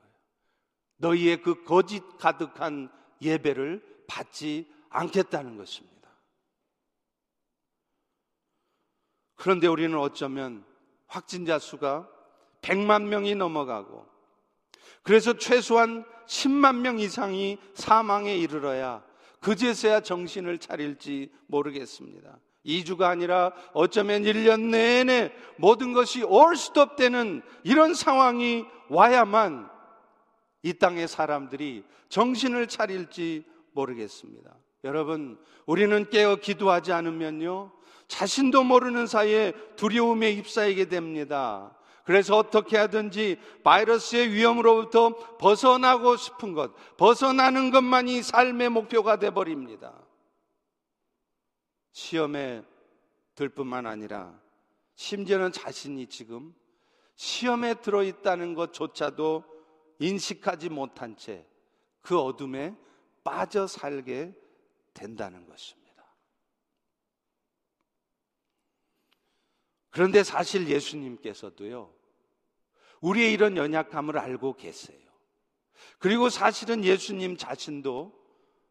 너희의 0.97 1.41
그 1.41 1.63
거짓 1.63 2.01
가득한 2.17 2.89
예배를 3.21 4.05
받지 4.07 4.67
않겠다는 4.89 5.57
것입니다. 5.57 5.95
그런데 9.35 9.67
우리는 9.67 9.97
어쩌면 9.97 10.65
확진자 11.07 11.59
수가 11.59 12.09
100만 12.61 13.03
명이 13.03 13.35
넘어가고 13.35 14.07
그래서 15.03 15.37
최소한 15.37 16.03
10만 16.27 16.77
명 16.77 16.99
이상이 16.99 17.59
사망에 17.75 18.35
이르러야 18.35 19.03
그제서야 19.39 19.99
정신을 19.99 20.57
차릴지 20.57 21.31
모르겠습니다. 21.47 22.39
2주가 22.65 23.03
아니라 23.03 23.53
어쩌면 23.73 24.23
1년 24.23 24.69
내내 24.69 25.31
모든 25.57 25.93
것이 25.93 26.23
올스톱되는 26.23 27.43
이런 27.63 27.93
상황이 27.93 28.65
와야만 28.89 29.69
이 30.65 30.73
땅의 30.73 31.07
사람들이 31.07 31.83
정신을 32.09 32.65
차릴지 32.65 33.45
모르겠습니다. 33.73 34.57
여러분, 34.83 35.37
우리는 35.67 36.09
깨어 36.09 36.37
기도하지 36.37 36.91
않으면요, 36.91 37.71
자신도 38.07 38.63
모르는 38.63 39.05
사이에 39.05 39.53
두려움에 39.75 40.33
휩싸이게 40.33 40.85
됩니다. 40.85 41.77
그래서 42.03 42.35
어떻게 42.35 42.77
하든지 42.77 43.37
바이러스의 43.63 44.33
위험으로부터 44.33 45.37
벗어나고 45.37 46.17
싶은 46.17 46.53
것, 46.53 46.73
벗어나는 46.97 47.69
것만이 47.69 48.23
삶의 48.23 48.69
목표가 48.69 49.19
돼 49.19 49.29
버립니다. 49.29 49.93
시험에 51.91 52.63
들 53.35 53.49
뿐만 53.49 53.85
아니라 53.85 54.33
심지어는 54.95 55.51
자신이 55.51 56.07
지금 56.07 56.55
시험에 57.15 57.75
들어 57.75 58.01
있다는 58.01 58.55
것조차도 58.55 59.54
인식하지 59.99 60.69
못한 60.69 61.15
채 61.17 61.45
그 62.05 62.19
어둠에 62.19 62.77
빠져 63.23 63.65
살게 63.65 64.33
된다는 64.93 65.47
것입니다. 65.47 66.05
그런데 69.89 70.23
사실 70.23 70.69
예수님께서도요, 70.69 71.91
우리의 73.01 73.33
이런 73.33 73.57
연약함을 73.57 74.19
알고 74.19 74.55
계세요. 74.55 74.99
그리고 75.97 76.29
사실은 76.29 76.83
예수님 76.83 77.37
자신도 77.37 78.13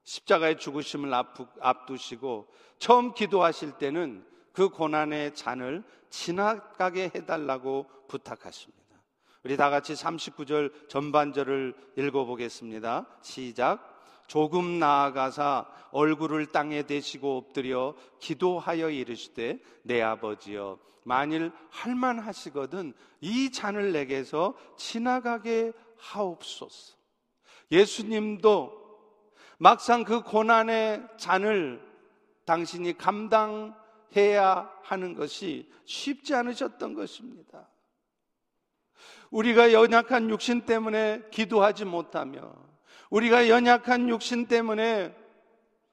십자가의 0.05 0.59
죽으심을 0.59 1.13
앞두시고 1.61 2.49
처음 2.79 3.15
기도하실 3.15 3.79
때는 3.79 4.25
그 4.53 4.69
고난의 4.69 5.35
잔을 5.35 5.83
지나가게 6.09 7.11
해달라고 7.15 7.87
부탁하십니다. 8.07 8.84
우리 9.45 9.59
다 9.59 9.69
같이 9.69 9.93
39절 9.93 10.89
전반절을 10.89 11.75
읽어보겠습니다. 11.97 13.07
시작. 13.21 13.95
조금 14.27 14.79
나아가사 14.79 15.67
얼굴을 15.91 16.47
땅에 16.47 16.85
대시고 16.85 17.37
엎드려 17.37 17.95
기도하여 18.21 18.89
이르시되 18.89 19.61
내 19.83 20.01
아버지여 20.01 20.79
만일 21.03 21.53
할만 21.69 22.21
하시거든 22.21 22.95
이 23.21 23.53
잔을 23.53 23.93
내게서 23.93 24.55
지나가게 24.79 25.73
하옵소서. 25.99 26.97
예수님도 27.71 28.83
막상 29.59 30.05
그 30.05 30.23
고난의 30.23 31.07
잔을 31.19 31.87
당신이 32.47 32.97
감당해야 32.97 34.71
하는 34.83 35.15
것이 35.15 35.71
쉽지 35.85 36.35
않으셨던 36.35 36.95
것입니다. 36.95 37.69
우리가 39.35 39.73
연약한 39.73 40.31
육신 40.31 40.61
때문에 40.61 41.23
기도하지 41.33 41.87
못하며 41.87 42.55
우리가 43.11 43.49
연약한 43.49 44.09
육신 44.09 44.47
때문에 44.47 45.12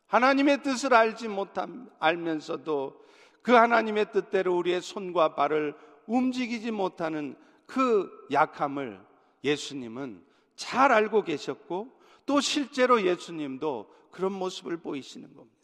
하나님의 0.06 0.62
뜻을 0.62 0.94
알지 0.94 1.28
못함 1.28 1.90
알면서도 1.98 3.02
그 3.42 3.54
하나님의 3.54 4.12
뜻대로 4.12 4.56
우리의 4.58 4.82
손과 4.82 5.34
발을 5.34 5.74
움직이지 6.06 6.70
못하는 6.70 7.36
그 7.66 8.12
약함을 8.32 9.02
예수님은 9.44 10.24
잘 10.56 10.92
알고 10.92 11.24
계셨고 11.24 12.00
또 12.28 12.42
실제로 12.42 13.02
예수님도 13.02 13.92
그런 14.12 14.34
모습을 14.34 14.78
보이시는 14.78 15.34
겁니다. 15.34 15.58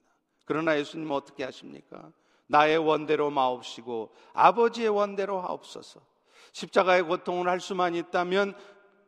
그러나 0.46 0.80
예수님은 0.80 1.12
어떻게 1.12 1.44
하십니까? 1.44 2.12
나의 2.48 2.80
원대로 2.80 3.30
마옵시고 3.30 4.16
아버지의 4.34 4.90
원대로 4.90 5.40
하옵소서. 5.42 6.17
십자가의 6.58 7.04
고통을 7.04 7.48
할 7.48 7.60
수만 7.60 7.94
있다면 7.94 8.56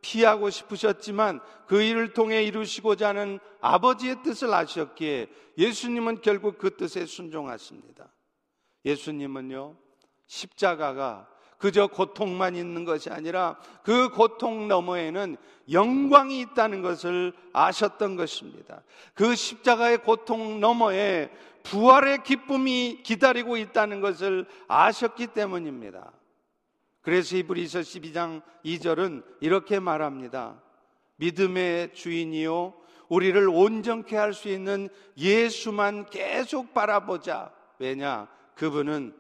피하고 0.01 0.51
싶으셨지만 0.51 1.41
그 1.65 1.81
일을 1.81 2.13
통해 2.13 2.43
이루시고자 2.43 3.09
하는 3.09 3.39
아버지의 3.59 4.21
뜻을 4.23 4.53
아셨기에 4.53 5.27
예수님은 5.57 6.21
결국 6.21 6.59
그 6.59 6.77
뜻에 6.77 7.07
순종하십니다. 7.07 8.07
예수님은요, 8.85 9.75
십자가가 10.27 11.27
그저 11.57 11.88
고통만 11.88 12.55
있는 12.55 12.85
것이 12.85 13.09
아니라 13.09 13.57
그 13.83 14.09
고통 14.09 14.67
너머에는 14.67 15.35
영광이 15.71 16.39
있다는 16.41 16.83
것을 16.83 17.33
아셨던 17.51 18.15
것입니다. 18.15 18.83
그 19.15 19.35
십자가의 19.35 20.03
고통 20.03 20.59
너머에 20.59 21.31
부활의 21.63 22.23
기쁨이 22.23 23.01
기다리고 23.03 23.57
있다는 23.57 24.01
것을 24.01 24.45
아셨기 24.67 25.27
때문입니다. 25.27 26.13
그래서 27.10 27.38
이브리서 27.38 27.80
12장 27.80 28.43
2절은 28.63 29.24
이렇게 29.41 29.80
말합니다. 29.80 30.62
믿음의 31.15 31.95
주인이요 31.95 32.76
우리를 33.08 33.50
온전케 33.50 34.15
할 34.15 34.32
수 34.32 34.48
있는 34.48 34.89
예수만 35.17 36.06
계속 36.12 36.72
바라보자. 36.72 37.52
왜냐? 37.80 38.28
그분은 38.54 39.17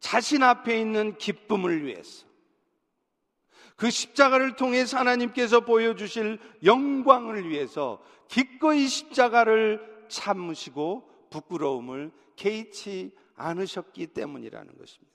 자신 0.00 0.42
앞에 0.42 0.80
있는 0.80 1.16
기쁨을 1.16 1.84
위해서 1.86 2.26
그 3.76 3.90
십자가를 3.90 4.56
통해 4.56 4.82
하나님께서 4.82 5.60
보여주실 5.60 6.40
영광을 6.64 7.48
위해서 7.48 8.02
기꺼이 8.26 8.88
십자가를 8.88 10.06
참으시고 10.08 11.28
부끄러움을 11.30 12.10
개의치 12.34 13.12
않으셨기 13.36 14.08
때문이라는 14.08 14.76
것입니다. 14.76 15.13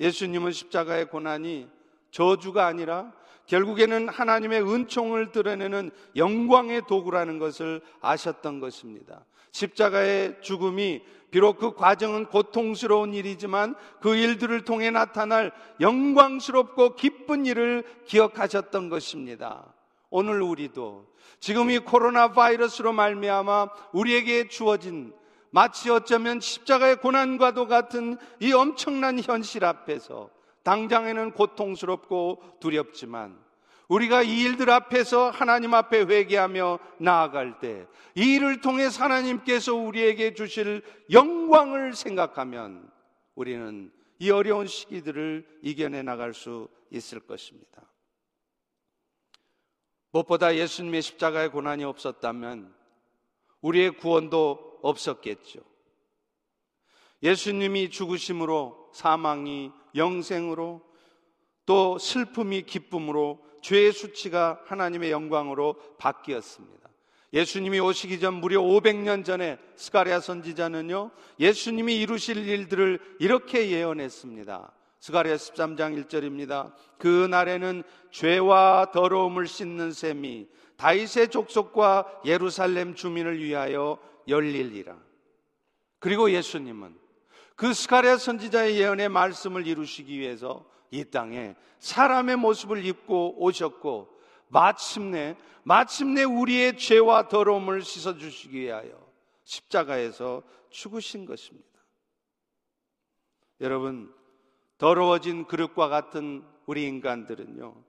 예수님은 0.00 0.52
십자가의 0.52 1.08
고난이 1.08 1.68
저주가 2.10 2.66
아니라 2.66 3.12
결국에는 3.46 4.08
하나님의 4.08 4.62
은총을 4.62 5.32
드러내는 5.32 5.90
영광의 6.16 6.82
도구라는 6.86 7.38
것을 7.38 7.82
아셨던 8.00 8.60
것입니다. 8.60 9.24
십자가의 9.50 10.40
죽음이 10.40 11.02
비록 11.30 11.58
그 11.58 11.74
과정은 11.74 12.26
고통스러운 12.26 13.12
일이지만 13.12 13.74
그 14.00 14.14
일들을 14.14 14.64
통해 14.64 14.90
나타날 14.90 15.52
영광스럽고 15.80 16.94
기쁜 16.94 17.44
일을 17.44 17.84
기억하셨던 18.06 18.88
것입니다. 18.88 19.74
오늘 20.10 20.42
우리도 20.42 21.06
지금 21.40 21.70
이 21.70 21.78
코로나 21.78 22.32
바이러스로 22.32 22.92
말미암아 22.92 23.68
우리에게 23.92 24.48
주어진 24.48 25.12
마치 25.54 25.88
어쩌면 25.88 26.40
십자가의 26.40 26.96
고난과도 26.96 27.68
같은 27.68 28.18
이 28.40 28.52
엄청난 28.52 29.20
현실 29.20 29.64
앞에서 29.64 30.28
당장에는 30.64 31.30
고통스럽고 31.32 32.42
두렵지만 32.58 33.38
우리가 33.86 34.22
이 34.22 34.40
일들 34.40 34.68
앞에서 34.70 35.30
하나님 35.30 35.74
앞에 35.74 36.00
회개하며 36.02 36.78
나아갈 36.98 37.60
때 37.60 37.86
이 38.16 38.34
일을 38.34 38.60
통해 38.60 38.86
하나님께서 38.86 39.74
우리에게 39.74 40.34
주실 40.34 40.82
영광을 41.10 41.94
생각하면 41.94 42.90
우리는 43.34 43.92
이 44.20 44.30
어려운 44.30 44.68
시기들을 44.68 45.58
이겨내 45.62 46.02
나갈 46.02 46.32
수 46.32 46.68
있을 46.90 47.18
것입니다. 47.18 47.82
무엇보다 50.12 50.54
예수님의 50.54 51.02
십자가의 51.02 51.50
고난이 51.50 51.82
없었다면 51.82 52.72
우리의 53.62 53.96
구원도 53.96 54.73
없었겠죠. 54.84 55.60
예수님이 57.22 57.90
죽으심으로 57.90 58.90
사망이 58.92 59.72
영생으로 59.96 60.82
또 61.66 61.98
슬픔이 61.98 62.62
기쁨으로 62.62 63.42
죄의 63.62 63.92
수치가 63.92 64.60
하나님의 64.66 65.10
영광으로 65.10 65.76
바뀌었습니다. 65.98 66.90
예수님이 67.32 67.80
오시기 67.80 68.20
전 68.20 68.34
무려 68.34 68.60
500년 68.60 69.24
전에 69.24 69.58
스가랴 69.76 70.20
선지자는요, 70.20 71.10
예수님이 71.40 71.96
이루실 71.96 72.46
일들을 72.46 73.00
이렇게 73.18 73.70
예언했습니다. 73.70 74.72
스가랴 75.00 75.34
13장 75.34 76.04
1절입니다. 76.04 76.72
그 76.98 77.26
날에는 77.26 77.82
죄와 78.10 78.90
더러움을 78.92 79.46
씻는 79.46 79.92
셈이 79.92 80.46
다윗의 80.76 81.28
족속과 81.30 82.20
예루살렘 82.24 82.94
주민을 82.94 83.42
위하여 83.42 83.98
열릴리라. 84.28 84.96
그리고 85.98 86.30
예수님은 86.30 86.98
그 87.56 87.72
스가랴 87.72 88.18
선지자의 88.18 88.78
예언의 88.78 89.08
말씀을 89.08 89.66
이루시기 89.66 90.18
위해서 90.18 90.66
이 90.90 91.04
땅에 91.04 91.54
사람의 91.78 92.36
모습을 92.36 92.84
입고 92.84 93.42
오셨고 93.42 94.08
마침내 94.48 95.36
마침내 95.62 96.24
우리의 96.24 96.76
죄와 96.76 97.28
더러움을 97.28 97.82
씻어 97.82 98.18
주시기 98.18 98.60
위하여 98.60 98.90
십자가에서 99.44 100.42
죽으신 100.70 101.24
것입니다. 101.24 101.68
여러분 103.60 104.12
더러워진 104.78 105.46
그릇과 105.46 105.88
같은 105.88 106.44
우리 106.66 106.84
인간들은요 106.84 107.82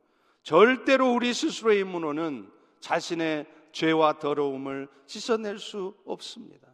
절대로 0.43 1.12
우리 1.12 1.34
스스로의 1.34 1.82
힘으로는 1.82 2.52
자신의 2.80 3.48
죄와 3.76 4.20
더러움을 4.20 4.88
씻어낼 5.06 5.60
수 5.60 5.94
없습니다. 6.06 6.74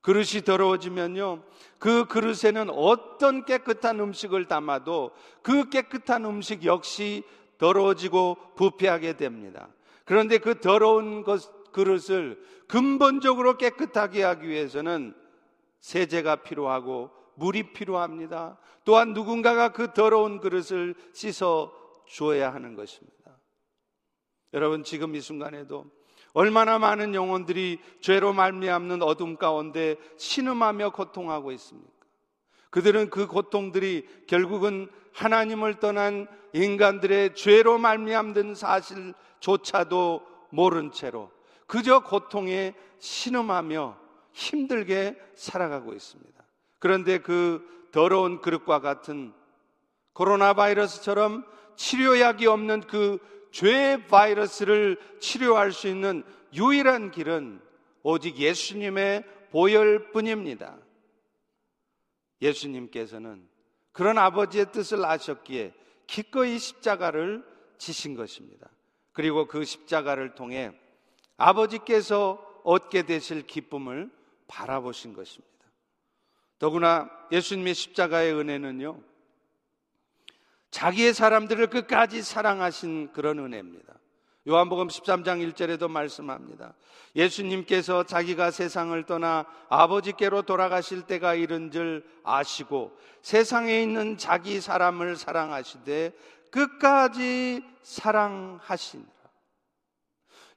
그릇이 0.00 0.42
더러워지면요, 0.44 1.44
그 1.78 2.06
그릇에는 2.06 2.70
어떤 2.70 3.44
깨끗한 3.44 4.00
음식을 4.00 4.46
담아도 4.46 5.12
그 5.42 5.70
깨끗한 5.70 6.24
음식 6.24 6.64
역시 6.64 7.22
더러워지고 7.58 8.36
부패하게 8.56 9.16
됩니다. 9.16 9.68
그런데 10.04 10.38
그 10.38 10.60
더러운 10.60 11.22
것, 11.22 11.72
그릇을 11.72 12.42
근본적으로 12.66 13.56
깨끗하게 13.56 14.24
하기 14.24 14.48
위해서는 14.48 15.14
세제가 15.80 16.42
필요하고 16.42 17.10
물이 17.36 17.72
필요합니다. 17.74 18.58
또한 18.84 19.12
누군가가 19.12 19.72
그 19.72 19.92
더러운 19.92 20.40
그릇을 20.40 20.96
씻어 21.12 21.72
주어야 22.06 22.52
하는 22.52 22.74
것입니다. 22.74 23.38
여러분 24.52 24.82
지금 24.82 25.14
이 25.14 25.20
순간에도 25.20 25.97
얼마나 26.32 26.78
많은 26.78 27.14
영혼들이 27.14 27.80
죄로 28.00 28.32
말미암는 28.32 29.02
어둠 29.02 29.36
가운데 29.36 29.96
신음하며 30.16 30.90
고통하고 30.90 31.52
있습니까? 31.52 31.90
그들은 32.70 33.10
그 33.10 33.26
고통들이 33.26 34.06
결국은 34.26 34.88
하나님을 35.12 35.80
떠난 35.80 36.28
인간들의 36.52 37.34
죄로 37.34 37.78
말미암는 37.78 38.54
사실조차도 38.54 40.22
모른 40.50 40.92
채로 40.92 41.30
그저 41.66 42.00
고통에 42.00 42.74
신음하며 42.98 43.98
힘들게 44.32 45.16
살아가고 45.34 45.92
있습니다. 45.92 46.44
그런데 46.78 47.18
그 47.18 47.88
더러운 47.90 48.40
그릇과 48.40 48.80
같은 48.80 49.32
코로나 50.12 50.54
바이러스처럼 50.54 51.44
치료약이 51.76 52.46
없는 52.46 52.82
그 52.82 53.18
죄의 53.50 54.06
바이러스를 54.06 54.98
치료할 55.20 55.72
수 55.72 55.88
있는 55.88 56.22
유일한 56.54 57.10
길은 57.10 57.60
오직 58.02 58.36
예수님의 58.38 59.24
보혈뿐입니다. 59.50 60.78
예수님께서는 62.40 63.48
그런 63.92 64.18
아버지의 64.18 64.70
뜻을 64.72 65.04
아셨기에 65.04 65.74
기꺼이 66.06 66.58
십자가를 66.58 67.44
지신 67.78 68.14
것입니다. 68.14 68.68
그리고 69.12 69.46
그 69.46 69.64
십자가를 69.64 70.34
통해 70.34 70.72
아버지께서 71.36 72.44
얻게 72.64 73.02
되실 73.02 73.46
기쁨을 73.46 74.10
바라보신 74.46 75.14
것입니다. 75.14 75.48
더구나 76.58 77.10
예수님의 77.30 77.74
십자가의 77.74 78.34
은혜는요, 78.34 79.00
자기의 80.70 81.14
사람들을 81.14 81.68
끝까지 81.68 82.22
사랑하신 82.22 83.12
그런 83.12 83.38
은혜입니다. 83.38 83.94
요한복음 84.48 84.88
13장 84.88 85.52
1절에도 85.52 85.90
말씀합니다. 85.90 86.74
예수님께서 87.14 88.04
자기가 88.04 88.50
세상을 88.50 89.04
떠나 89.04 89.44
아버지께로 89.68 90.42
돌아가실 90.42 91.02
때가 91.02 91.34
이른 91.34 91.70
줄 91.70 92.06
아시고 92.24 92.96
세상에 93.20 93.82
있는 93.82 94.16
자기 94.16 94.60
사람을 94.60 95.16
사랑하시되 95.16 96.12
끝까지 96.50 97.62
사랑하시니라. 97.82 99.10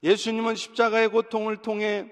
예수님은 0.02 0.54
십자가의 0.54 1.08
고통을 1.08 1.58
통해 1.58 2.10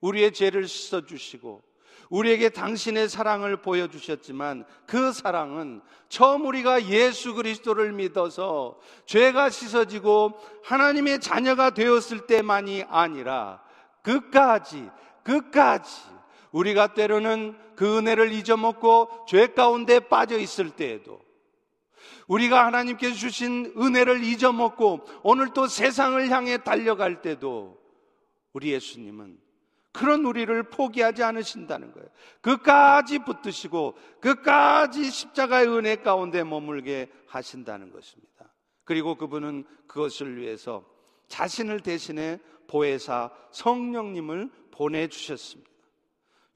우리의 0.00 0.32
죄를 0.32 0.66
씻어주시고 0.66 1.62
우리에게 2.10 2.50
당신의 2.50 3.08
사랑을 3.08 3.56
보여주셨지만 3.56 4.64
그 4.86 5.12
사랑은 5.12 5.80
처음 6.08 6.46
우리가 6.46 6.86
예수 6.88 7.34
그리스도를 7.34 7.92
믿어서 7.92 8.78
죄가 9.06 9.50
씻어지고 9.50 10.32
하나님의 10.64 11.20
자녀가 11.20 11.70
되었을 11.70 12.26
때만이 12.26 12.84
아니라 12.88 13.62
끝까지, 14.02 14.90
끝까지 15.22 16.02
우리가 16.52 16.94
때로는 16.94 17.56
그 17.74 17.98
은혜를 17.98 18.32
잊어먹고 18.32 19.26
죄 19.26 19.48
가운데 19.48 19.98
빠져 19.98 20.38
있을 20.38 20.70
때에도 20.70 21.20
우리가 22.28 22.64
하나님께서 22.66 23.14
주신 23.14 23.72
은혜를 23.76 24.22
잊어먹고 24.24 25.04
오늘 25.22 25.52
또 25.52 25.66
세상을 25.66 26.30
향해 26.30 26.58
달려갈 26.58 27.22
때도 27.22 27.78
우리 28.52 28.72
예수님은 28.72 29.43
그런 29.94 30.24
우리를 30.24 30.60
포기하지 30.64 31.22
않으신다는 31.22 31.92
거예요. 31.92 32.08
끝까지 32.40 33.20
붙드시고 33.20 33.96
끝까지 34.20 35.08
십자가의 35.08 35.68
은혜 35.68 35.94
가운데 35.94 36.42
머물게 36.42 37.12
하신다는 37.28 37.92
것입니다. 37.92 38.52
그리고 38.82 39.14
그분은 39.14 39.64
그것을 39.86 40.36
위해서 40.36 40.84
자신을 41.28 41.78
대신해 41.78 42.40
보혜사 42.66 43.30
성령님을 43.52 44.50
보내주셨습니다. 44.72 45.70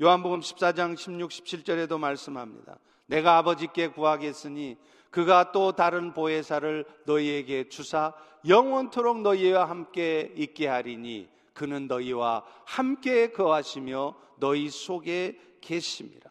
요한복음 0.03 0.41
14장 0.41 0.97
16, 0.97 1.31
17절에도 1.31 1.97
말씀합니다. 1.97 2.81
내가 3.07 3.39
아버지께 3.39 3.89
구하겠으니 3.89 4.77
그가 5.11 5.53
또 5.53 5.73
다른 5.73 6.13
보혜사를 6.13 6.85
너희에게 7.07 7.69
주사 7.69 8.13
영원토록 8.49 9.23
너희와 9.23 9.71
함께 9.71 10.33
있게 10.37 10.67
하리니 10.67 11.38
그는 11.59 11.89
너희와 11.89 12.45
함께 12.65 13.33
거하시며 13.33 14.15
너희 14.39 14.71
속에 14.71 15.37
계심이라. 15.61 16.31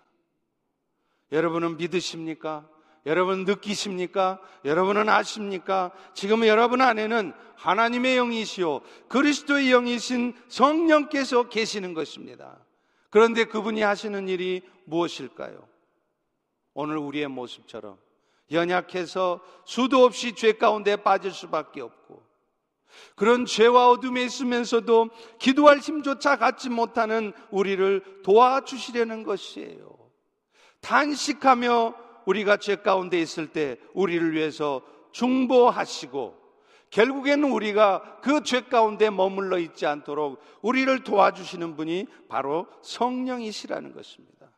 여러분은 1.33 1.75
믿으십니까? 1.75 2.67
여러분 3.05 3.43
느끼십니까? 3.43 4.39
여러분은 4.63 5.09
아십니까? 5.09 5.91
지금 6.13 6.47
여러분 6.47 6.81
안에는 6.81 7.33
하나님의 7.55 8.15
영이시요 8.17 8.81
그리스도의 9.09 9.69
영이신 9.71 10.33
성령께서 10.47 11.49
계시는 11.49 11.93
것입니다. 11.93 12.57
그런데 13.09 13.43
그분이 13.43 13.81
하시는 13.81 14.29
일이 14.29 14.61
무엇일까요? 14.85 15.67
오늘 16.73 16.97
우리의 16.97 17.27
모습처럼 17.27 17.97
연약해서 18.51 19.41
수도 19.65 20.05
없이 20.05 20.33
죄 20.35 20.53
가운데 20.53 20.95
빠질 20.95 21.31
수밖에 21.31 21.81
없고 21.81 22.26
그런 23.15 23.45
죄와 23.45 23.89
어둠에 23.89 24.23
있으면서도 24.23 25.09
기도할 25.39 25.79
힘조차 25.79 26.37
갖지 26.37 26.69
못하는 26.69 27.33
우리를 27.51 28.21
도와주시려는 28.23 29.23
것이에요. 29.23 29.97
단식하며 30.81 31.95
우리가 32.25 32.57
죄 32.57 32.75
가운데 32.75 33.19
있을 33.19 33.47
때 33.47 33.77
우리를 33.93 34.33
위해서 34.33 34.81
중보하시고 35.11 36.37
결국에는 36.89 37.51
우리가 37.51 38.19
그 38.21 38.41
죄 38.43 38.61
가운데 38.61 39.09
머물러 39.09 39.59
있지 39.59 39.85
않도록 39.85 40.39
우리를 40.61 41.03
도와주시는 41.03 41.75
분이 41.75 42.07
바로 42.29 42.67
성령이시라는 42.81 43.93
것입니다. 43.93 44.51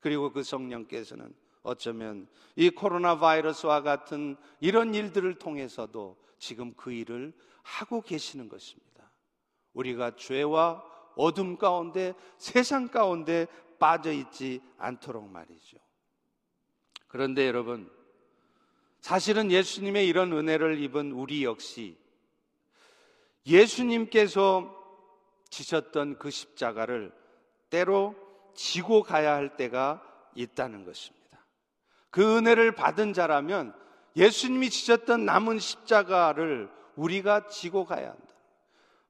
그리고 0.00 0.32
그 0.32 0.42
성령께서는 0.42 1.34
어쩌면 1.62 2.26
이 2.56 2.70
코로나 2.70 3.18
바이러스와 3.18 3.82
같은 3.82 4.36
이런 4.60 4.94
일들을 4.94 5.34
통해서도 5.34 6.16
지금 6.38 6.72
그 6.74 6.92
일을 6.92 7.34
하고 7.62 8.00
계시는 8.00 8.48
것입니다. 8.48 9.10
우리가 9.72 10.16
죄와 10.16 10.84
어둠 11.16 11.56
가운데 11.56 12.14
세상 12.38 12.88
가운데 12.88 13.46
빠져 13.78 14.12
있지 14.12 14.60
않도록 14.78 15.28
말이죠. 15.28 15.78
그런데 17.08 17.46
여러분, 17.46 17.90
사실은 19.00 19.50
예수님의 19.50 20.06
이런 20.06 20.32
은혜를 20.32 20.80
입은 20.80 21.12
우리 21.12 21.44
역시 21.44 21.96
예수님께서 23.46 24.76
지셨던 25.48 26.18
그 26.18 26.30
십자가를 26.30 27.12
때로 27.70 28.14
지고 28.54 29.02
가야 29.02 29.34
할 29.34 29.56
때가 29.56 30.02
있다는 30.34 30.84
것입니다. 30.84 31.20
그 32.10 32.36
은혜를 32.36 32.74
받은 32.74 33.12
자라면 33.14 33.74
예수님이 34.16 34.70
지셨던 34.70 35.24
남은 35.24 35.58
십자가를 35.58 36.70
우리가 37.00 37.46
지고 37.46 37.84
가야 37.84 38.10
한다. 38.10 38.34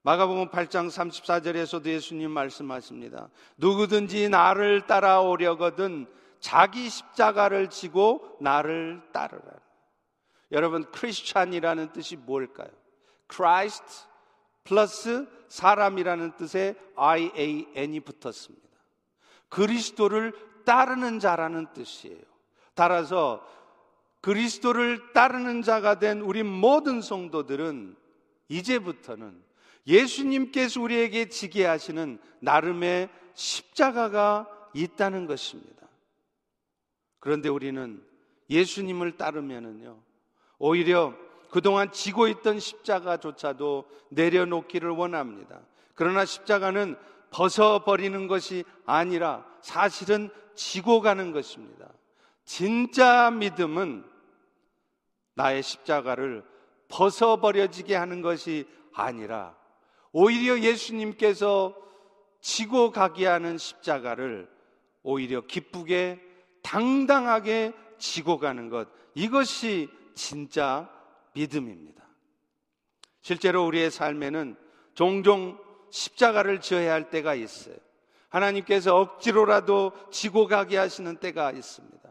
마가복음 0.03 0.49
8장 0.49 0.89
34절에서도 0.89 1.87
예수님 1.87 2.31
말씀하십니다. 2.31 3.29
누구든지 3.59 4.29
나를 4.29 4.87
따라오려거든 4.87 6.07
자기 6.39 6.89
십자가를 6.89 7.69
지고 7.69 8.37
나를 8.41 9.03
따르라. 9.13 9.53
여러분 10.53 10.91
크리스찬이라는 10.91 11.93
뜻이 11.93 12.17
뭘까요? 12.17 12.71
Christ 13.31 13.85
플러스 14.65 15.27
사람이라는 15.49 16.37
뜻에 16.37 16.77
IAN이 16.97 18.01
붙었습니다. 18.01 18.69
그리스도를 19.49 20.33
따르는 20.65 21.19
자라는 21.19 21.73
뜻이에요. 21.73 22.23
따라서 22.75 23.45
그리스도를 24.21 25.13
따르는 25.13 25.63
자가 25.63 25.99
된 25.99 26.21
우리 26.21 26.43
모든 26.43 27.01
성도들은 27.01 27.97
이제부터는 28.49 29.43
예수님께서 29.87 30.81
우리에게 30.81 31.29
지게 31.29 31.65
하시는 31.65 32.19
나름의 32.41 33.09
십자가가 33.35 34.47
있다는 34.75 35.27
것입니다. 35.27 35.89
그런데 37.19 37.49
우리는 37.49 38.03
예수님을 38.51 39.17
따르면은요, 39.17 39.99
오히려 40.59 41.15
그동안 41.51 41.91
지고 41.93 42.29
있던 42.29 42.61
십자가조차도 42.61 43.89
내려놓기를 44.11 44.91
원합니다. 44.91 45.61
그러나 45.95 46.25
십자가는 46.25 46.97
벗어버리는 47.31 48.27
것이 48.27 48.65
아니라 48.85 49.45
사실은 49.61 50.31
지고 50.55 51.01
가는 51.01 51.33
것입니다. 51.33 51.89
진짜 52.45 53.31
믿음은 53.31 54.05
나의 55.41 55.63
십자가를 55.63 56.45
벗어버려지게 56.89 57.97
하는 57.97 58.21
것이 58.21 58.69
아니라 58.93 59.57
오히려 60.13 60.59
예수님께서 60.61 61.75
지고 62.43 62.91
가게 62.91 63.27
하는 63.27 63.57
십자가를 63.57 64.51
오히려 65.03 65.41
기쁘게 65.41 66.21
당당하게 66.63 67.73
지고 67.97 68.39
가는 68.39 68.69
것 68.69 68.89
이것이 69.15 69.89
진짜 70.15 70.91
믿음입니다. 71.33 72.05
실제로 73.23 73.65
우리의 73.67 73.91
삶에는 73.91 74.57
종종 74.93 75.59
십자가를 75.91 76.61
지어야 76.61 76.93
할 76.93 77.09
때가 77.09 77.35
있어요. 77.35 77.77
하나님께서 78.29 78.97
억지로라도 78.99 79.93
지고 80.11 80.47
가게 80.47 80.77
하시는 80.77 81.17
때가 81.17 81.53
있습니다. 81.53 82.11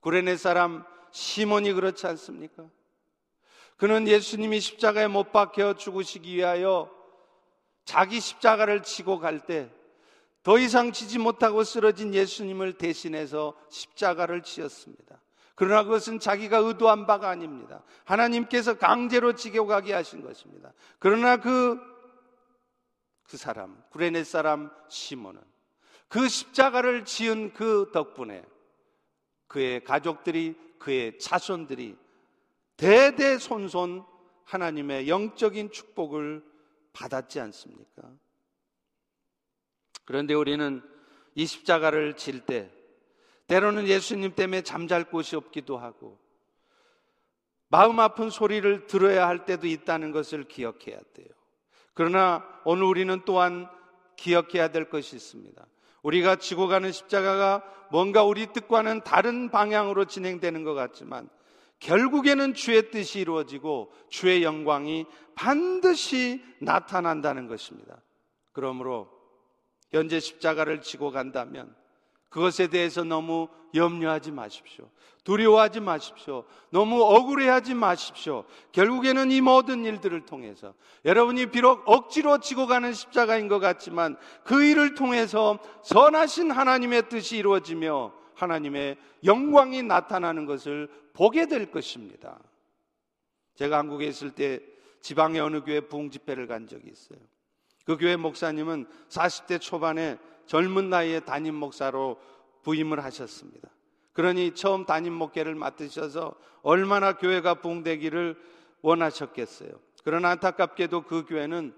구레네 0.00 0.36
사람 0.36 0.84
시몬이 1.14 1.72
그렇지 1.72 2.06
않습니까? 2.08 2.68
그는 3.76 4.08
예수님이 4.08 4.60
십자가에 4.60 5.06
못 5.06 5.30
박혀 5.32 5.74
죽으시기 5.74 6.36
위하여 6.36 6.90
자기 7.84 8.20
십자가를 8.20 8.82
치고 8.82 9.18
갈 9.20 9.46
때 9.46 9.70
더 10.44 10.58
이상 10.58 10.92
치지 10.92 11.18
못하고 11.18 11.64
쓰러진 11.64 12.12
예수님을 12.12 12.74
대신해서 12.74 13.54
십자가를 13.70 14.42
치었습니다. 14.42 15.18
그러나 15.54 15.84
그것은 15.84 16.20
자기가 16.20 16.58
의도한 16.58 17.06
바가 17.06 17.30
아닙니다. 17.30 17.82
하나님께서 18.04 18.74
강제로 18.74 19.32
지고 19.34 19.66
가게 19.66 19.94
하신 19.94 20.22
것입니다. 20.22 20.74
그러나 20.98 21.38
그, 21.38 21.80
그 23.26 23.38
사람, 23.38 23.82
구레네 23.88 24.22
사람 24.24 24.70
시몬은 24.88 25.40
그 26.08 26.28
십자가를 26.28 27.06
지은 27.06 27.54
그 27.54 27.90
덕분에 27.94 28.44
그의 29.46 29.82
가족들이 29.82 30.56
그의 30.84 31.18
자손들이 31.18 31.96
대대손손 32.76 34.04
하나님의 34.44 35.08
영적인 35.08 35.70
축복을 35.70 36.44
받았지 36.92 37.40
않습니까? 37.40 38.02
그런데 40.04 40.34
우리는 40.34 40.82
이 41.34 41.46
십자가를 41.46 42.16
질 42.16 42.44
때 42.44 42.70
때로는 43.46 43.88
예수님 43.88 44.34
때문에 44.34 44.60
잠잘 44.60 45.04
곳이 45.04 45.36
없기도 45.36 45.78
하고 45.78 46.18
마음 47.68 47.98
아픈 47.98 48.28
소리를 48.28 48.86
들어야 48.86 49.26
할 49.26 49.46
때도 49.46 49.66
있다는 49.66 50.12
것을 50.12 50.44
기억해야 50.44 51.00
돼요. 51.14 51.28
그러나 51.94 52.46
오늘 52.64 52.84
우리는 52.84 53.22
또한 53.24 53.68
기억해야 54.16 54.68
될 54.68 54.90
것이 54.90 55.16
있습니다. 55.16 55.66
우리가 56.04 56.36
지고 56.36 56.68
가는 56.68 56.92
십자가가 56.92 57.64
뭔가 57.90 58.22
우리 58.22 58.46
뜻과는 58.46 59.02
다른 59.02 59.50
방향으로 59.50 60.04
진행되는 60.04 60.62
것 60.62 60.74
같지만 60.74 61.28
결국에는 61.80 62.54
주의 62.54 62.90
뜻이 62.90 63.20
이루어지고 63.20 63.90
주의 64.08 64.42
영광이 64.42 65.06
반드시 65.34 66.42
나타난다는 66.60 67.48
것입니다. 67.48 68.00
그러므로 68.52 69.08
현재 69.90 70.20
십자가를 70.20 70.82
지고 70.82 71.10
간다면 71.10 71.74
그것에 72.34 72.66
대해서 72.66 73.04
너무 73.04 73.46
염려하지 73.76 74.32
마십시오. 74.32 74.90
두려워하지 75.22 75.78
마십시오. 75.78 76.42
너무 76.70 77.00
억울해하지 77.00 77.74
마십시오. 77.74 78.42
결국에는 78.72 79.30
이 79.30 79.40
모든 79.40 79.84
일들을 79.84 80.26
통해서 80.26 80.74
여러분이 81.04 81.52
비록 81.52 81.84
억지로 81.86 82.38
지고 82.38 82.66
가는 82.66 82.92
십자가인 82.92 83.46
것 83.46 83.60
같지만 83.60 84.16
그 84.42 84.64
일을 84.64 84.96
통해서 84.96 85.60
선하신 85.84 86.50
하나님의 86.50 87.08
뜻이 87.08 87.36
이루어지며 87.36 88.12
하나님의 88.34 88.96
영광이 89.24 89.84
나타나는 89.84 90.44
것을 90.44 90.88
보게 91.12 91.46
될 91.46 91.70
것입니다. 91.70 92.40
제가 93.54 93.78
한국에 93.78 94.06
있을 94.06 94.32
때 94.32 94.58
지방의 95.02 95.40
어느 95.40 95.62
교회 95.62 95.78
부흥 95.78 96.10
집회를 96.10 96.48
간 96.48 96.66
적이 96.66 96.90
있어요. 96.90 97.20
그 97.84 97.96
교회 97.96 98.16
목사님은 98.16 98.86
40대 99.08 99.60
초반에 99.60 100.18
젊은 100.46 100.90
나이에 100.90 101.20
담임 101.20 101.54
목사로 101.54 102.18
부임을 102.62 103.02
하셨습니다. 103.04 103.68
그러니 104.12 104.54
처음 104.54 104.86
담임 104.86 105.12
목회를 105.12 105.54
맡으셔서 105.54 106.34
얼마나 106.62 107.16
교회가 107.16 107.54
부흥되기를 107.54 108.36
원하셨겠어요. 108.82 109.70
그러나 110.04 110.30
안타깝게도 110.30 111.02
그 111.02 111.24
교회는 111.24 111.74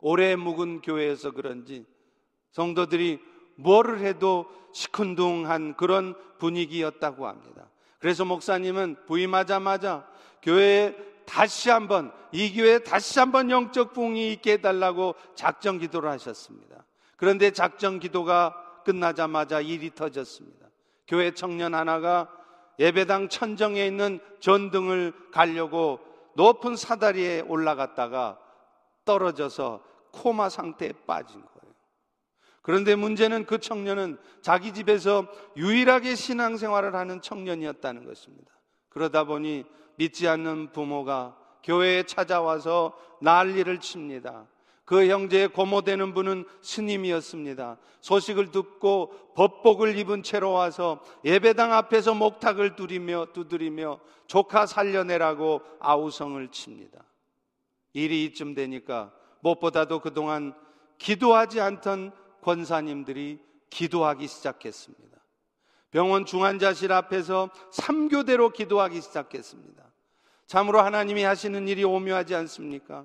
오래 0.00 0.36
묵은 0.36 0.82
교회여서 0.82 1.30
그런지 1.32 1.84
성도들이 2.50 3.20
뭐를 3.56 4.00
해도 4.00 4.46
시큰둥한 4.72 5.76
그런 5.76 6.14
분위기였다고 6.38 7.26
합니다. 7.26 7.68
그래서 7.98 8.24
목사님은 8.24 9.06
부임하자마자 9.06 10.06
교회에 10.42 10.94
다시 11.24 11.70
한번 11.70 12.12
이 12.32 12.54
교회에 12.54 12.80
다시 12.80 13.18
한번 13.18 13.50
영적 13.50 13.92
부흥이 13.92 14.32
있게 14.32 14.52
해달라고 14.52 15.14
작정 15.34 15.78
기도를 15.78 16.10
하셨습니다. 16.10 16.75
그런데 17.16 17.50
작정 17.50 17.98
기도가 17.98 18.54
끝나자마자 18.84 19.60
일이 19.60 19.94
터졌습니다. 19.94 20.66
교회 21.06 21.32
청년 21.32 21.74
하나가 21.74 22.30
예배당 22.78 23.28
천정에 23.28 23.86
있는 23.86 24.20
전등을 24.40 25.12
가려고 25.32 26.00
높은 26.34 26.76
사다리에 26.76 27.40
올라갔다가 27.40 28.38
떨어져서 29.04 29.82
코마 30.12 30.48
상태에 30.48 30.92
빠진 31.06 31.40
거예요. 31.40 31.74
그런데 32.62 32.96
문제는 32.96 33.46
그 33.46 33.58
청년은 33.58 34.18
자기 34.42 34.74
집에서 34.74 35.26
유일하게 35.56 36.14
신앙생활을 36.14 36.94
하는 36.94 37.22
청년이었다는 37.22 38.04
것입니다. 38.04 38.52
그러다 38.88 39.24
보니 39.24 39.64
믿지 39.96 40.28
않는 40.28 40.72
부모가 40.72 41.36
교회에 41.62 42.02
찾아와서 42.02 42.96
난리를 43.20 43.80
칩니다. 43.80 44.46
그 44.86 45.08
형제의 45.08 45.48
고모되는 45.48 46.14
분은 46.14 46.44
스님이었습니다. 46.62 47.76
소식을 48.00 48.52
듣고 48.52 49.12
법복을 49.34 49.98
입은 49.98 50.22
채로 50.22 50.52
와서 50.52 51.02
예배당 51.24 51.72
앞에서 51.72 52.14
목탁을 52.14 52.76
두리며 52.76 53.26
두드리며 53.32 53.98
조카 54.28 54.64
살려내라고 54.64 55.60
아우성을 55.80 56.48
칩니다. 56.52 57.04
일이 57.94 58.24
이쯤 58.26 58.54
되니까 58.54 59.12
무엇보다도 59.40 59.98
그동안 59.98 60.54
기도하지 60.98 61.60
않던 61.60 62.12
권사님들이 62.42 63.40
기도하기 63.70 64.28
시작했습니다. 64.28 65.18
병원 65.90 66.26
중환자실 66.26 66.92
앞에서 66.92 67.50
3교대로 67.72 68.52
기도하기 68.52 69.00
시작했습니다. 69.00 69.82
참으로 70.46 70.80
하나님이 70.80 71.24
하시는 71.24 71.66
일이 71.66 71.82
오묘하지 71.82 72.36
않습니까? 72.36 73.04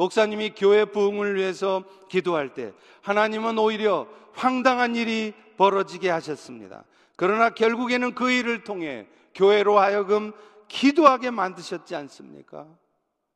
목사님이 0.00 0.54
교회 0.56 0.86
부흥을 0.86 1.34
위해서 1.34 1.84
기도할 2.08 2.54
때 2.54 2.72
하나님은 3.02 3.58
오히려 3.58 4.06
황당한 4.32 4.96
일이 4.96 5.34
벌어지게 5.58 6.08
하셨습니다. 6.08 6.84
그러나 7.16 7.50
결국에는 7.50 8.14
그 8.14 8.30
일을 8.30 8.64
통해 8.64 9.06
교회로 9.34 9.78
하여금 9.78 10.32
기도하게 10.68 11.30
만드셨지 11.30 11.94
않습니까? 11.96 12.66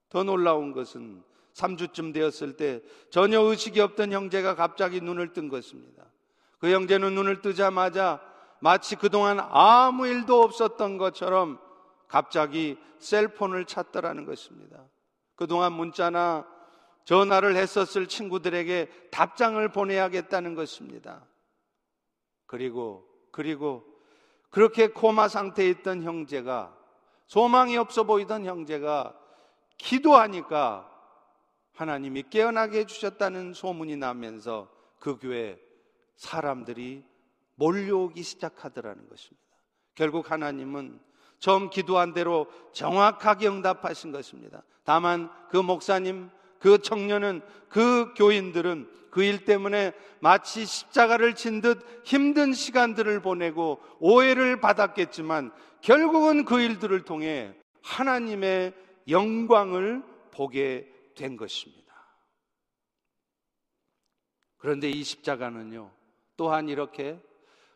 더 0.09 0.23
놀라운 0.23 0.73
것은 0.73 1.23
3주쯤 1.53 2.15
되었을 2.15 2.57
때 2.57 2.81
전혀 3.11 3.43
의식이 3.43 3.79
없던 3.81 4.13
형제가 4.13 4.55
갑자기 4.55 5.03
눈을 5.03 5.35
뜬 5.35 5.51
것입니다. 5.51 6.03
그 6.61 6.73
형제는 6.73 7.15
눈을 7.15 7.43
뜨자마자 7.43 8.23
마치 8.61 8.97
그동안 8.97 9.39
아무 9.39 10.07
일도 10.07 10.43
없었던 10.43 10.97
것처럼 10.97 11.59
갑자기 12.09 12.79
셀폰을 13.01 13.67
찾더라는 13.67 14.25
것입니다. 14.25 14.79
그동안 15.37 15.75
문자나 15.75 16.54
전화를 17.05 17.57
했었을 17.57 18.07
친구들에게 18.07 19.09
답장을 19.11 19.67
보내야겠다는 19.69 20.55
것입니다. 20.55 21.27
그리고, 22.47 23.07
그리고 23.31 23.85
그렇게 24.51 24.89
코마 24.89 25.29
상태에 25.29 25.69
있던 25.71 26.03
형제가 26.03 26.77
소망이 27.27 27.77
없어 27.77 28.05
보이던 28.05 28.45
형제가 28.45 29.19
기도하니까 29.77 30.91
하나님이 31.73 32.25
깨어나게 32.31 32.81
해주셨다는 32.81 33.53
소문이 33.53 33.97
나면서 33.97 34.71
그 35.01 35.19
교회 35.19 35.59
사람들이 36.17 37.05
몰려오기 37.57 38.23
시작하더라는 38.23 39.09
것입니다. 39.09 39.45
결국 39.95 40.31
하나님은 40.31 41.01
처음 41.39 41.71
기도한 41.71 42.15
대로 42.15 42.47
정확하게 42.73 43.49
응답하신 43.49 44.13
것입니다. 44.13 44.63
다만 44.85 45.31
그 45.51 45.57
목사님, 45.57 46.31
그 46.65 46.79
청년은 46.79 47.43
그 47.69 48.15
교인들은 48.15 48.89
그 49.11 49.23
일 49.23 49.45
때문에 49.45 49.93
마치 50.21 50.65
십자가를 50.65 51.35
진듯 51.35 52.03
힘든 52.05 52.55
시간들을 52.55 53.21
보내고 53.21 53.81
오해를 54.01 54.61
받았겠지만 54.61 55.53
결국은 55.83 56.47
그 56.47 56.61
일들을 56.61 57.05
통해 57.05 57.55
하나님의 57.83 58.73
영광을 59.09 60.03
보게 60.33 60.91
된 61.15 61.37
것입니다. 61.37 61.85
그런데 64.57 64.89
이 64.89 65.05
십자가는요, 65.05 65.93
또한 66.39 66.71
이렇게 66.71 67.21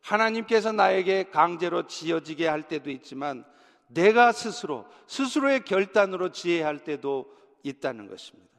하나님께서 0.01 0.72
나에게 0.72 1.24
강제로 1.24 1.87
지어지게 1.87 2.48
할 2.48 2.66
때도 2.66 2.90
있지만 2.90 3.44
내가 3.88 4.33
스스로, 4.33 4.87
스스로의 5.07 5.64
결단으로 5.64 6.33
지혜할 6.33 6.83
때도 6.83 7.31
있다는 7.62 8.09
것입니다. 8.09 8.58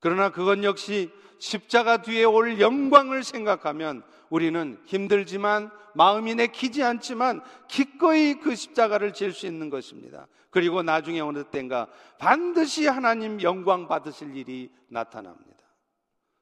그러나 0.00 0.30
그건 0.30 0.64
역시 0.64 1.10
십자가 1.38 2.02
뒤에 2.02 2.24
올 2.24 2.60
영광을 2.60 3.22
생각하면 3.22 4.02
우리는 4.30 4.80
힘들지만 4.84 5.70
마음이 5.94 6.34
내키지 6.34 6.82
않지만 6.82 7.42
기꺼이 7.68 8.34
그 8.34 8.54
십자가를 8.54 9.12
질 9.12 9.32
수 9.32 9.46
있는 9.46 9.70
것입니다. 9.70 10.26
그리고 10.50 10.82
나중에 10.82 11.20
어느 11.20 11.44
때인가 11.44 11.88
반드시 12.18 12.86
하나님 12.86 13.40
영광 13.42 13.88
받으실 13.88 14.36
일이 14.36 14.70
나타납니다. 14.88 15.64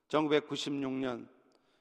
1996년 0.08 1.26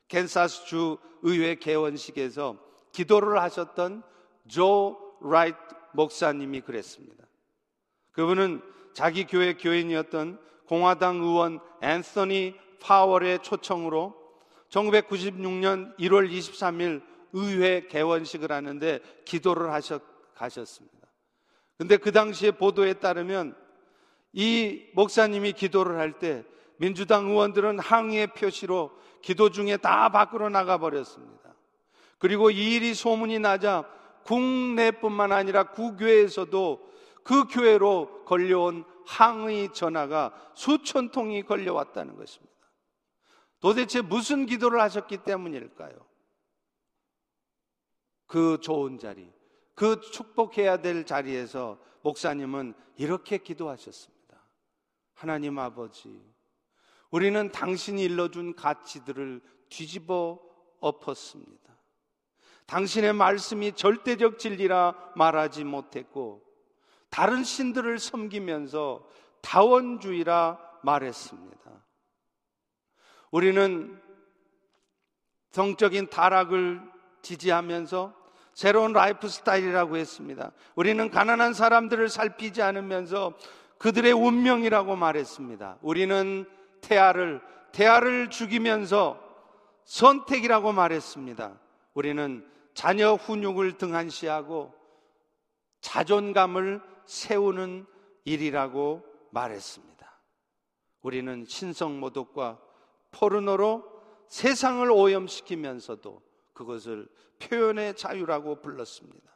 캔사스 0.07 0.65
주 0.65 0.97
의회 1.21 1.55
개원식에서 1.55 2.57
기도를 2.91 3.39
하셨던 3.41 4.03
조 4.47 4.97
라이트 5.21 5.57
목사님이 5.93 6.61
그랬습니다. 6.61 7.25
그분은 8.11 8.61
자기 8.93 9.25
교회 9.25 9.53
교인이었던 9.53 10.39
공화당 10.67 11.17
의원 11.17 11.59
앤서니 11.81 12.55
파월의 12.81 13.39
초청으로 13.41 14.15
1996년 14.69 15.97
1월 15.97 16.31
23일 16.31 17.01
의회 17.33 17.87
개원식을 17.87 18.51
하는데 18.51 18.99
기도를 19.25 19.71
하셨, 19.71 20.01
가셨습니다. 20.35 20.95
근데 21.77 21.97
그 21.97 22.11
당시에 22.11 22.51
보도에 22.51 22.93
따르면 22.93 23.55
이 24.33 24.85
목사님이 24.93 25.53
기도를 25.53 25.97
할 25.97 26.19
때 26.19 26.43
민주당 26.77 27.29
의원들은 27.29 27.79
항의의 27.79 28.27
표시로 28.27 28.91
기도 29.21 29.49
중에 29.49 29.77
다 29.77 30.09
밖으로 30.09 30.49
나가 30.49 30.77
버렸습니다. 30.77 31.55
그리고 32.17 32.49
이 32.49 32.75
일이 32.75 32.93
소문이 32.93 33.39
나자 33.39 33.85
국내뿐만 34.23 35.31
아니라 35.31 35.63
구교회에서도 35.71 36.89
그 37.23 37.45
교회로 37.47 38.25
걸려온 38.25 38.85
항의 39.05 39.73
전화가 39.73 40.51
수천 40.55 41.11
통이 41.11 41.43
걸려왔다는 41.43 42.15
것입니다. 42.15 42.53
도대체 43.59 44.01
무슨 44.01 44.45
기도를 44.45 44.79
하셨기 44.81 45.17
때문일까요? 45.23 45.95
그 48.27 48.59
좋은 48.61 48.99
자리, 48.99 49.31
그 49.73 49.99
축복해야 50.01 50.81
될 50.81 51.05
자리에서 51.05 51.79
목사님은 52.01 52.73
이렇게 52.97 53.37
기도하셨습니다. 53.37 54.15
하나님 55.13 55.57
아버지, 55.59 56.21
우리는 57.09 57.51
당신이 57.51 58.03
일러준 58.03 58.55
가치들을 58.55 59.41
뒤집어 59.69 60.39
엎었습니다. 60.79 61.75
당신의 62.67 63.13
말씀이 63.13 63.73
절대적 63.73 64.37
진리라 64.39 65.11
말하지 65.15 65.63
못했고, 65.63 66.44
다른 67.15 67.45
신들을 67.45 67.97
섬기면서 67.97 69.07
다원주의라 69.39 70.59
말했습니다. 70.83 71.71
우리는 73.31 74.01
성적인 75.51 76.09
타락을 76.09 76.81
지지하면서 77.21 78.13
새로운 78.53 78.91
라이프 78.91 79.29
스타일이라고 79.29 79.95
했습니다. 79.95 80.51
우리는 80.75 81.09
가난한 81.09 81.53
사람들을 81.53 82.09
살피지 82.09 82.61
않으면서 82.61 83.33
그들의 83.77 84.11
운명이라고 84.11 84.97
말했습니다. 84.97 85.77
우리는 85.83 86.45
태아를, 86.81 87.39
태아를 87.71 88.29
죽이면서 88.29 89.17
선택이라고 89.85 90.73
말했습니다. 90.73 91.57
우리는 91.93 92.45
자녀 92.73 93.13
훈육을 93.13 93.77
등한시하고 93.77 94.73
자존감을 95.79 96.94
세우는 97.05 97.85
일이라고 98.23 99.03
말했습니다. 99.31 99.95
우리는 101.01 101.45
신성모독과 101.45 102.59
포르노로 103.11 103.83
세상을 104.27 104.89
오염시키면서도 104.91 106.21
그것을 106.53 107.07
표현의 107.39 107.95
자유라고 107.95 108.61
불렀습니다. 108.61 109.35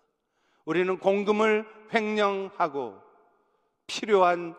우리는 0.66 0.98
공금을 0.98 1.66
횡령하고 1.94 3.00
필요한 3.88 4.56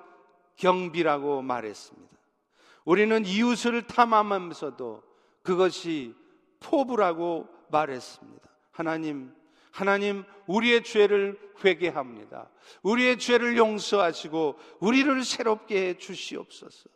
경비라고 0.57 1.43
말했습니다. 1.43 2.17
우리는 2.85 3.25
이웃을 3.25 3.87
탐함하면서도 3.87 5.03
그것이 5.43 6.15
포부라고 6.61 7.49
말했습니다. 7.71 8.49
하나님, 8.71 9.35
하나님 9.71 10.25
우리의 10.47 10.83
죄를 10.83 11.39
회개합니다. 11.65 12.51
우리의 12.83 13.19
죄를 13.19 13.57
용서하시고 13.57 14.59
우리를 14.81 15.25
새롭게 15.25 15.89
해 15.89 15.99
주시옵소서. 15.99 16.89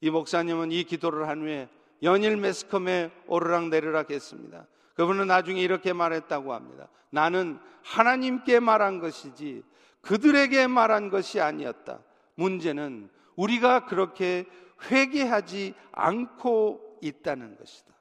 이 0.00 0.10
목사님은 0.10 0.72
이 0.72 0.84
기도를 0.84 1.28
한 1.28 1.42
후에 1.42 1.68
연일 2.02 2.36
매스컴에 2.36 3.10
오르락 3.26 3.68
내리락 3.68 4.10
했습니다. 4.10 4.66
그분은 4.94 5.26
나중에 5.26 5.60
이렇게 5.60 5.92
말했다고 5.92 6.52
합니다. 6.52 6.88
나는 7.10 7.58
하나님께 7.82 8.60
말한 8.60 9.00
것이지 9.00 9.62
그들에게 10.02 10.66
말한 10.66 11.10
것이 11.10 11.40
아니었다. 11.40 12.02
문제는 12.34 13.10
우리가 13.36 13.86
그렇게 13.86 14.44
회개하지 14.90 15.74
않고 15.92 16.98
있다는 17.00 17.56
것이다. 17.56 17.94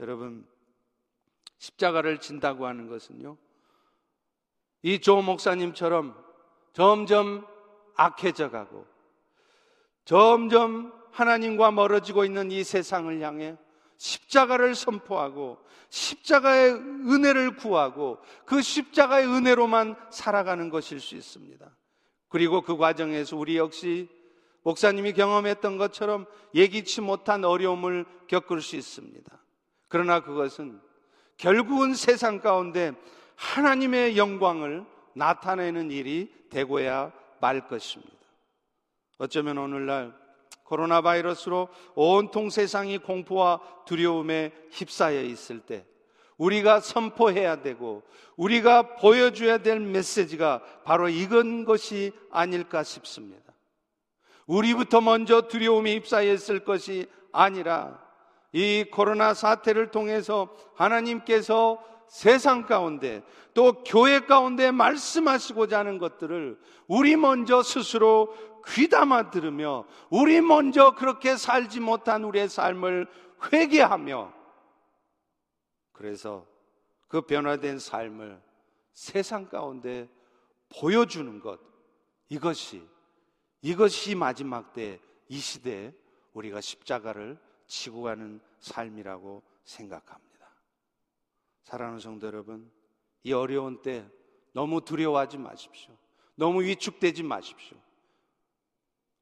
여러분, 0.00 0.46
십자가를 1.58 2.18
진다고 2.18 2.66
하는 2.66 2.88
것은요, 2.88 3.36
이 4.82 5.00
조 5.00 5.20
목사님처럼 5.22 6.16
점점 6.72 7.46
악해져 7.96 8.50
가고, 8.50 8.86
점점 10.04 10.92
하나님과 11.12 11.72
멀어지고 11.72 12.24
있는 12.24 12.50
이 12.50 12.62
세상을 12.62 13.20
향해 13.20 13.56
십자가를 13.96 14.74
선포하고, 14.74 15.58
십자가의 15.90 16.72
은혜를 16.72 17.56
구하고, 17.56 18.18
그 18.44 18.62
십자가의 18.62 19.26
은혜로만 19.26 19.96
살아가는 20.10 20.70
것일 20.70 21.00
수 21.00 21.16
있습니다. 21.16 21.68
그리고 22.28 22.60
그 22.60 22.76
과정에서 22.76 23.36
우리 23.36 23.56
역시 23.56 24.08
목사님이 24.62 25.14
경험했던 25.14 25.78
것처럼 25.78 26.26
예기치 26.54 27.00
못한 27.00 27.44
어려움을 27.44 28.04
겪을 28.28 28.60
수 28.60 28.76
있습니다. 28.76 29.42
그러나 29.88 30.20
그것은 30.20 30.80
결국은 31.38 31.94
세상 31.94 32.40
가운데 32.40 32.92
하나님의 33.36 34.16
영광을 34.16 34.84
나타내는 35.14 35.90
일이 35.90 36.32
되고야 36.50 37.12
말 37.40 37.66
것입니다. 37.66 38.12
어쩌면 39.18 39.58
오늘날 39.58 40.12
코로나 40.64 41.00
바이러스로 41.00 41.68
온통 41.94 42.50
세상이 42.50 42.98
공포와 42.98 43.60
두려움에 43.86 44.52
휩싸여 44.70 45.22
있을 45.22 45.60
때 45.60 45.86
우리가 46.36 46.80
선포해야 46.80 47.62
되고 47.62 48.02
우리가 48.36 48.96
보여줘야 48.96 49.58
될 49.58 49.80
메시지가 49.80 50.62
바로 50.84 51.08
이건 51.08 51.64
것이 51.64 52.12
아닐까 52.30 52.82
싶습니다. 52.82 53.52
우리부터 54.46 55.00
먼저 55.00 55.42
두려움에 55.42 55.94
휩싸여 55.94 56.32
있을 56.32 56.64
것이 56.64 57.06
아니라 57.32 58.07
이 58.52 58.84
코로나 58.90 59.34
사태를 59.34 59.90
통해서 59.90 60.54
하나님께서 60.74 61.82
세상 62.08 62.64
가운데 62.66 63.22
또 63.52 63.82
교회 63.84 64.20
가운데 64.20 64.70
말씀하시고자 64.70 65.80
하는 65.80 65.98
것들을 65.98 66.58
우리 66.86 67.16
먼저 67.16 67.62
스스로 67.62 68.34
귀담아 68.66 69.30
들으며 69.30 69.84
우리 70.10 70.40
먼저 70.40 70.94
그렇게 70.94 71.36
살지 71.36 71.80
못한 71.80 72.24
우리의 72.24 72.48
삶을 72.48 73.06
회개하며 73.52 74.32
그래서 75.92 76.46
그 77.08 77.22
변화된 77.22 77.78
삶을 77.78 78.40
세상 78.92 79.48
가운데 79.48 80.08
보여주는 80.80 81.40
것 81.40 81.60
이것이 82.28 82.86
이것이 83.62 84.14
마지막 84.14 84.72
때 84.72 85.00
이 85.28 85.38
시대에 85.38 85.92
우리가 86.32 86.60
십자가를 86.60 87.38
지고 87.68 88.02
가는 88.02 88.40
삶이라고 88.58 89.42
생각합니다. 89.64 90.48
사랑하는 91.62 92.00
성도 92.00 92.26
여러분, 92.26 92.70
이 93.22 93.32
어려운 93.32 93.80
때 93.82 94.04
너무 94.52 94.80
두려워하지 94.80 95.38
마십시오. 95.38 95.94
너무 96.34 96.62
위축되지 96.62 97.22
마십시오. 97.22 97.76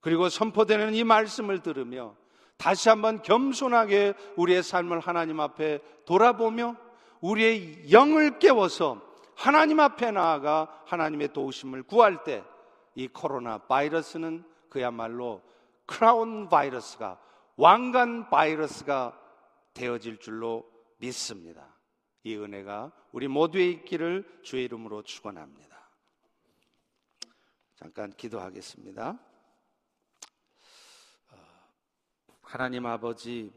그리고 0.00 0.28
선포되는 0.28 0.94
이 0.94 1.04
말씀을 1.04 1.60
들으며 1.60 2.16
다시 2.56 2.88
한번 2.88 3.20
겸손하게 3.20 4.14
우리의 4.36 4.62
삶을 4.62 5.00
하나님 5.00 5.40
앞에 5.40 5.80
돌아보며 6.06 6.76
우리의 7.20 7.92
영을 7.92 8.38
깨워서 8.38 9.02
하나님 9.34 9.80
앞에 9.80 10.12
나아가 10.12 10.82
하나님의 10.86 11.34
도우심을 11.34 11.82
구할 11.82 12.24
때 12.24 12.42
이 12.96 13.08
코로나 13.08 13.58
바이러스는 13.58 14.42
그야말로 14.70 15.42
크라운 15.84 16.48
바이러스가 16.48 17.20
왕관 17.56 18.28
바이러스가 18.28 19.18
되어질 19.72 20.18
줄로 20.18 20.70
믿습니다. 20.98 21.74
이 22.22 22.36
은혜가 22.36 22.92
우리 23.12 23.28
모두의 23.28 23.70
있기를 23.72 24.40
주의 24.42 24.64
이름으로 24.64 25.02
축원합니다. 25.02 25.76
잠깐 27.76 28.10
기도하겠습니다. 28.12 29.18
어, 31.30 31.36
하나님 32.42 32.86
아버지 32.86 33.52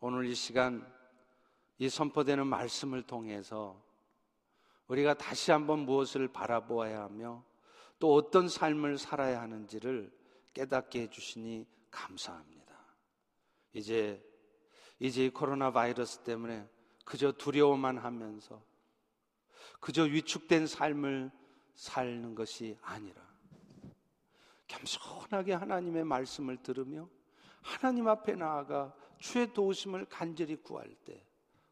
오늘 0.00 0.26
이 0.26 0.34
시간 0.34 0.86
이 1.78 1.88
선포되는 1.88 2.46
말씀을 2.46 3.02
통해서 3.02 3.80
우리가 4.88 5.14
다시 5.14 5.52
한번 5.52 5.80
무엇을 5.80 6.28
바라보아야 6.28 7.02
하며 7.02 7.44
또 7.98 8.14
어떤 8.14 8.48
삶을 8.48 8.98
살아야 8.98 9.40
하는지를 9.40 10.12
깨닫게 10.54 11.02
해주시니 11.02 11.66
감사합니다. 11.90 12.57
이제 13.72 14.22
이제 14.98 15.26
이 15.26 15.30
코로나 15.30 15.70
바이러스 15.70 16.20
때문에 16.20 16.68
그저 17.04 17.32
두려워만 17.32 17.98
하면서 17.98 18.62
그저 19.80 20.02
위축된 20.02 20.66
삶을 20.66 21.30
사는 21.74 22.34
것이 22.34 22.76
아니라 22.82 23.22
겸손하게 24.66 25.54
하나님의 25.54 26.04
말씀을 26.04 26.62
들으며 26.62 27.08
하나님 27.62 28.08
앞에 28.08 28.34
나아가 28.34 28.94
주의 29.18 29.52
도우심을 29.52 30.06
간절히 30.06 30.56
구할 30.56 30.94
때 31.04 31.24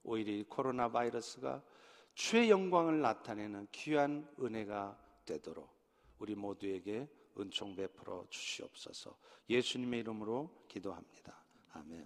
오히려 0.02 0.32
이 0.32 0.44
코로나 0.44 0.90
바이러스가 0.90 1.62
주의 2.14 2.48
영광을 2.48 3.00
나타내는 3.00 3.68
귀한 3.72 4.26
은혜가 4.40 4.98
되도록 5.24 5.68
우리 6.18 6.34
모두에게 6.34 7.08
은총 7.38 7.76
베풀어 7.76 8.24
주시옵소서 8.30 9.18
예수님의 9.50 10.00
이름으로 10.00 10.64
기도합니다. 10.68 11.45
아멘. 11.76 12.04